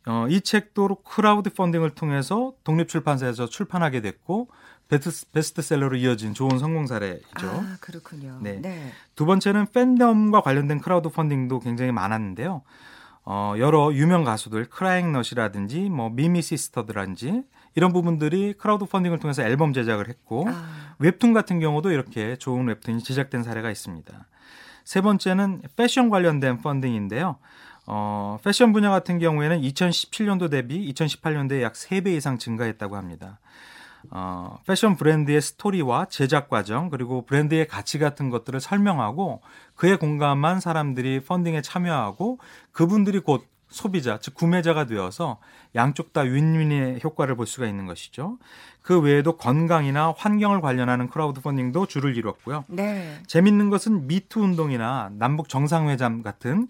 어, 0.05 0.27
이 0.29 0.41
책도 0.41 0.97
크라우드 1.05 1.49
펀딩을 1.49 1.91
통해서 1.91 2.53
독립출판사에서 2.65 3.47
출판하게 3.47 4.01
됐고 4.01 4.49
베스트, 4.89 5.25
베스트셀러로 5.31 5.95
이어진 5.95 6.33
좋은 6.33 6.59
성공 6.59 6.87
사례이죠. 6.87 7.23
아, 7.47 7.77
그렇군요. 7.79 8.37
네. 8.41 8.59
네. 8.61 8.91
두 9.15 9.25
번째는 9.25 9.67
팬덤과 9.71 10.41
관련된 10.41 10.79
크라우드 10.81 11.09
펀딩도 11.09 11.61
굉장히 11.61 11.93
많았는데요. 11.93 12.63
어, 13.25 13.55
여러 13.57 13.93
유명 13.93 14.23
가수들 14.23 14.65
크라잉넛이라든지 14.65 15.89
뭐 15.89 16.09
미미 16.09 16.41
시스터즈라든지 16.41 17.43
이런 17.75 17.93
부분들이 17.93 18.53
크라우드 18.53 18.85
펀딩을 18.85 19.19
통해서 19.19 19.43
앨범 19.43 19.73
제작을 19.73 20.09
했고 20.09 20.47
아. 20.47 20.95
웹툰 20.99 21.33
같은 21.33 21.59
경우도 21.59 21.91
이렇게 21.91 22.35
좋은 22.35 22.67
웹툰이 22.67 23.03
제작된 23.03 23.43
사례가 23.43 23.71
있습니다. 23.71 24.27
세 24.83 25.01
번째는 25.01 25.61
패션 25.75 26.09
관련된 26.09 26.61
펀딩인데요. 26.61 27.37
어, 27.85 28.37
패션 28.43 28.73
분야 28.73 28.89
같은 28.89 29.19
경우에는 29.19 29.61
2017년도 29.61 30.49
대비 30.49 30.93
2018년도에 30.93 31.61
약 31.61 31.73
3배 31.73 32.07
이상 32.07 32.37
증가했다고 32.37 32.95
합니다. 32.95 33.39
어, 34.11 34.59
패션 34.67 34.95
브랜드의 34.95 35.41
스토리와 35.41 36.05
제작 36.05 36.49
과정 36.49 36.89
그리고 36.89 37.25
브랜드의 37.25 37.67
가치 37.67 37.99
같은 37.99 38.29
것들을 38.29 38.59
설명하고 38.59 39.41
그에 39.75 39.95
공감한 39.95 40.59
사람들이 40.59 41.21
펀딩에 41.21 41.61
참여하고 41.61 42.39
그분들이 42.71 43.19
곧 43.19 43.47
소비자, 43.73 44.19
즉 44.19 44.35
구매자가 44.35 44.85
되어서 44.85 45.39
양쪽 45.73 46.13
다 46.13 46.21
윈윈의 46.21 46.99
효과를 47.03 47.35
볼 47.35 47.47
수가 47.47 47.65
있는 47.65 47.87
것이죠. 47.87 48.37
그 48.83 48.99
외에도 48.99 49.35
건강이나 49.35 50.13
환경을 50.15 50.61
관련하는 50.61 51.09
크라우드 51.09 51.41
펀딩도 51.41 51.87
주를 51.87 52.15
이뤘고요. 52.15 52.65
네. 52.67 53.19
재밌는 53.25 53.71
것은 53.71 54.05
미투 54.05 54.41
운동이나 54.41 55.09
남북 55.13 55.49
정상회담 55.49 56.21
같은 56.21 56.67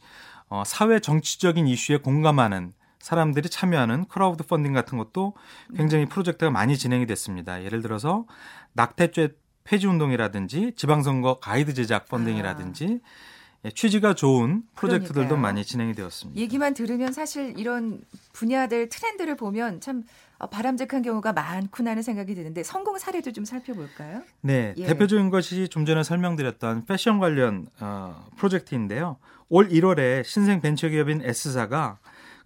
어, 0.48 0.63
사회 0.65 1.00
정치적인 1.00 1.67
이슈에 1.67 1.98
공감하는 1.98 2.74
사람들이 3.04 3.50
참여하는 3.50 4.06
크라우드 4.06 4.46
펀딩 4.46 4.72
같은 4.72 4.98
것도 4.98 5.34
굉장히 5.76 6.06
프로젝트가 6.06 6.50
많이 6.50 6.78
진행이 6.78 7.06
됐습니다. 7.06 7.62
예를 7.62 7.82
들어서 7.82 8.26
낙태죄 8.72 9.36
폐지 9.66 9.88
운동이라든지 9.88 10.72
지방선거 10.78 11.39
가이드 11.39 11.74
제작 11.74 12.08
펀딩이라든지 12.08 13.02
아. 13.04 13.70
취지가 13.76 14.13
좋은 14.13 14.63
프로젝트들도 14.76 15.13
그러니까요. 15.13 15.42
많이 15.42 15.66
진행이 15.66 15.94
되었습니다. 15.96 16.39
얘기만 16.39 16.74
들으면 16.74 17.12
사실 17.12 17.54
이런 17.58 18.02
분야들 18.32 18.88
트렌드를 18.88 19.36
보면 19.36 19.82
참 19.82 20.04
바람직한 20.50 21.02
경우가 21.02 21.34
많구나 21.34 21.92
하는 21.92 22.04
생각이 22.04 22.34
드는데 22.36 22.63
성공 22.63 22.98
사례도 22.98 23.34
좀 23.34 23.44
살펴볼까요? 23.44 24.22
네, 24.42 24.74
예. 24.78 24.86
대표적인 24.86 25.30
것이 25.30 25.68
좀 25.68 25.86
전에 25.86 26.04
설명드렸던 26.04 26.86
패션 26.86 27.20
관련 27.20 27.68
어, 27.82 28.28
프로젝트인데요. 28.38 29.18
올 29.50 29.68
1월에 29.68 30.24
신생 30.24 30.62
벤처기업인 30.62 31.22
S사가 31.22 32.00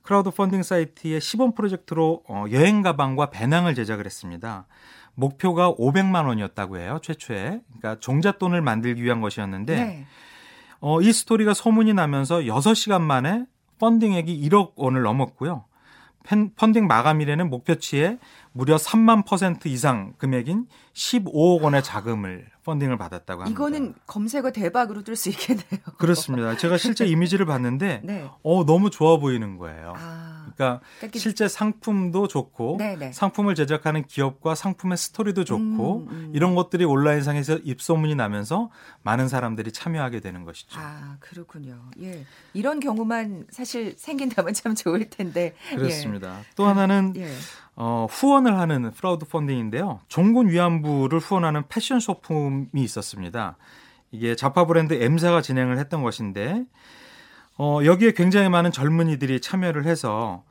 크라우드 0.08 0.32
펀딩 0.32 0.64
사이트의 0.64 1.20
시범 1.20 1.54
프로젝트로 1.54 2.24
어, 2.30 2.46
여행 2.54 2.82
가방과 2.82 3.30
배낭을 3.30 3.76
제작을 3.76 4.06
했습니다. 4.06 4.66
목표가 5.16 5.76
500만 5.76 6.26
원이었다고 6.28 6.78
해요, 6.78 7.00
최초에. 7.04 7.60
그러니까 7.68 8.00
종잣돈을 8.00 8.62
만들기 8.62 9.04
위한 9.04 9.20
것이었는데 9.20 9.76
네. 9.76 10.06
어, 10.80 11.02
이 11.02 11.12
스토리가 11.12 11.54
소문이 11.54 11.94
나면서 11.94 12.40
6시간 12.40 13.02
만에 13.02 13.44
펀딩액이 13.80 14.48
1억 14.48 14.76
원을 14.78 15.02
넘었고요. 15.02 15.66
펀딩 16.56 16.88
마감일에는 16.88 17.50
목표치에 17.50 18.18
무려 18.58 18.76
3만 18.76 19.26
퍼센트 19.26 19.68
이상 19.68 20.14
금액인 20.18 20.66
15억 20.94 21.62
원의 21.62 21.84
자금을 21.84 22.48
펀딩을 22.64 22.98
받았다고 22.98 23.44
합니다. 23.44 23.56
이거는 23.56 23.94
검색어 24.08 24.52
대박으로 24.52 25.04
뜰 25.04 25.16
수 25.16 25.30
있겠네요. 25.30 25.64
그렇습니다. 25.98 26.58
제가 26.58 26.78
실제 26.78 27.06
이미지를 27.08 27.46
봤는데 27.46 28.02
네. 28.04 28.28
어 28.44 28.66
너무 28.66 28.90
좋아 28.90 29.18
보이는 29.18 29.58
거예요. 29.58 29.94
아. 29.96 30.37
그러니까, 30.58 30.82
그러니까 30.98 31.20
실제 31.20 31.48
상품도 31.48 32.28
좋고 32.28 32.78
네네. 32.80 32.96
네. 32.98 33.12
상품을 33.12 33.54
제작하는 33.56 34.04
기업과 34.04 34.56
상품의 34.56 34.98
스토리도 34.98 35.44
좋고 35.46 36.08
음, 36.10 36.10
음. 36.10 36.32
이런 36.34 36.56
것들이 36.56 36.84
온라인상에서 36.84 37.60
입소문이 37.64 38.16
나면서 38.16 38.72
많은 39.04 39.28
사람들이 39.28 39.72
참여하게 39.72 40.20
되는 40.20 40.44
것이죠. 40.44 40.80
아 40.80 41.18
그렇군요. 41.20 41.80
예, 42.02 42.26
이런 42.54 42.80
경우만 42.80 43.46
사실 43.52 43.94
생긴다면 43.98 44.54
참 44.56 44.74
좋을 44.74 45.10
텐데. 45.10 45.56
그렇습니다. 45.70 46.40
예. 46.40 46.44
또 46.56 46.66
하나는 46.66 47.14
예. 47.16 47.32
어, 47.76 48.08
후원을 48.10 48.58
하는 48.58 48.92
크라우드 48.92 49.26
펀딩인데요. 49.26 50.00
종군 50.08 50.50
위안부를 50.50 51.20
후원하는 51.20 51.64
패션 51.70 52.00
소품이 52.00 52.70
있었습니다. 52.74 53.58
이게 54.10 54.36
잡화 54.36 54.66
브랜드 54.66 54.96
M사가 54.96 55.42
진행을 55.42 55.78
했던 55.78 56.02
것인데 56.02 56.66
어, 57.58 57.80
여기에 57.84 58.12
굉장히 58.12 58.50
많은 58.50 58.72
젊은이들이 58.72 59.42
참여를 59.42 59.86
해서 59.86 60.44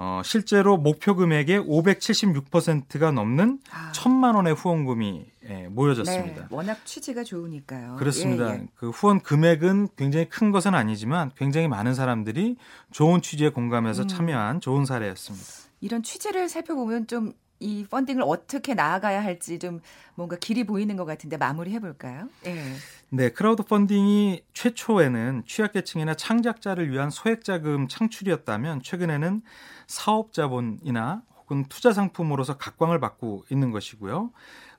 어, 0.00 0.22
실제로 0.24 0.76
목표 0.76 1.16
금액의 1.16 1.60
576%가 1.62 3.10
넘는 3.10 3.58
아. 3.72 3.90
천만 3.92 4.36
원의 4.36 4.54
후원금이 4.54 5.26
예, 5.50 5.66
모여졌습니다. 5.68 6.42
네, 6.42 6.46
워낙 6.50 6.78
취지가 6.84 7.24
좋으니까요. 7.24 7.96
그렇습니다. 7.96 8.50
예, 8.50 8.60
예. 8.60 8.66
그 8.76 8.90
후원 8.90 9.20
금액은 9.20 9.88
굉장히 9.96 10.28
큰 10.28 10.52
것은 10.52 10.74
아니지만 10.74 11.32
굉장히 11.36 11.66
많은 11.66 11.94
사람들이 11.94 12.56
좋은 12.92 13.20
취지에 13.22 13.48
공감해서 13.48 14.02
음. 14.02 14.08
참여한 14.08 14.60
좋은 14.60 14.84
사례였습니다. 14.84 15.46
이런 15.80 16.02
취지를 16.04 16.48
살펴보면 16.48 17.08
좀 17.08 17.32
이 17.60 17.84
펀딩을 17.88 18.22
어떻게 18.24 18.74
나아가야 18.74 19.22
할지 19.22 19.58
좀 19.58 19.80
뭔가 20.14 20.36
길이 20.36 20.64
보이는 20.64 20.96
것 20.96 21.04
같은데 21.04 21.36
마무리 21.36 21.72
해 21.72 21.80
볼까요? 21.80 22.28
예. 22.46 22.74
네, 23.10 23.30
크라우드 23.30 23.62
펀딩이 23.62 24.42
최초에는 24.52 25.44
취약계층이나 25.46 26.14
창작자를 26.14 26.90
위한 26.90 27.10
소액자금 27.10 27.88
창출이었다면 27.88 28.82
최근에는 28.82 29.42
사업자본이나 29.86 31.22
혹은 31.48 31.64
투자 31.68 31.92
상품으로서 31.92 32.58
각광을 32.58 33.00
받고 33.00 33.44
있는 33.50 33.70
것이고요. 33.70 34.30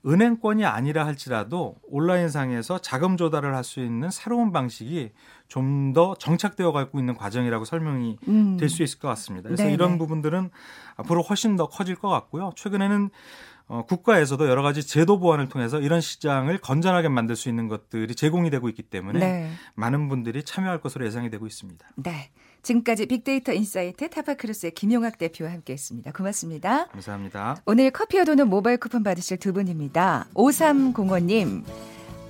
은행권이 0.06 0.64
아니라 0.64 1.06
할지라도 1.06 1.76
온라인상에서 1.90 2.80
자금 2.80 3.18
조달을 3.18 3.54
할 3.54 3.64
수 3.64 3.82
있는 3.82 4.10
새로운 4.12 4.52
방식이 4.54 5.12
좀 5.48 5.94
더 5.94 6.14
정착되어 6.16 6.72
가고 6.72 7.00
있는 7.00 7.16
과정이라고 7.16 7.66
설명이 7.66 8.18
음. 8.28 8.58
될수 8.58 8.84
있을 8.84 9.00
것 9.00 9.08
같습니다. 9.10 9.50
그래서 9.50 9.64
네네. 9.64 9.74
이런 9.74 9.98
부분들은 9.98 10.52
앞으로 10.98 11.24
훨씬 11.24 11.56
더 11.56 11.68
커질 11.68 11.96
것 11.96 12.08
같고요. 12.10 12.52
최근에는 12.56 13.10
어, 13.68 13.86
국가에서도 13.86 14.48
여러 14.48 14.62
가지 14.62 14.86
제도 14.86 15.20
보완을 15.20 15.50
통해서 15.50 15.80
이런 15.80 16.02
시장을 16.02 16.60
건전하게 16.60 17.10
만들 17.10 17.36
수 17.36 17.50
있는 17.50 17.68
것들이 17.68 18.16
제공이 18.16 18.50
되고 18.52 18.70
있기 18.70 18.84
때문에 18.84 19.20
네. 19.20 19.52
많은 19.76 20.08
분들이 20.10 20.44
참여할 20.44 20.80
것으로 20.80 21.06
예상이 21.06 21.30
되고 21.30 21.46
있습니다. 21.48 21.86
네. 21.98 22.32
지금까지 22.62 23.06
빅데이터 23.06 23.54
insight 23.54 24.10
타파크로스의 24.10 24.72
김용학 24.74 25.17
대표와 25.17 25.52
함께했습니다. 25.52 26.12
고맙습니다. 26.12 26.88
감사합니다. 26.88 27.58
오늘 27.65 27.91
커피와 27.91 28.26
도는 28.26 28.48
모바일 28.50 28.78
쿠폰 28.78 29.04
받으실 29.04 29.38
두 29.38 29.54
분입니다. 29.54 30.28
5305님. 30.34 31.63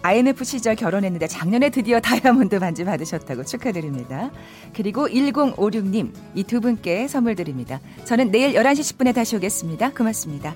IMF 0.01 0.45
시절 0.45 0.75
결혼했는데 0.77 1.27
작년에 1.27 1.69
드디어 1.71 1.99
다이아몬드 2.01 2.57
반지 2.59 2.85
받으셨다고 2.85 3.43
축하드립니다. 3.43 4.31
그리고 4.73 5.09
1056님 5.09 6.13
이 6.35 6.43
두 6.43 6.61
분께 6.61 7.07
선물 7.09 7.35
드립니다. 7.35 7.81
저는 8.05 8.31
내일 8.31 8.53
11시 8.53 8.95
10분에 8.97 9.13
다시 9.13 9.35
오겠습니다. 9.35 9.91
고맙습니다. 9.91 10.55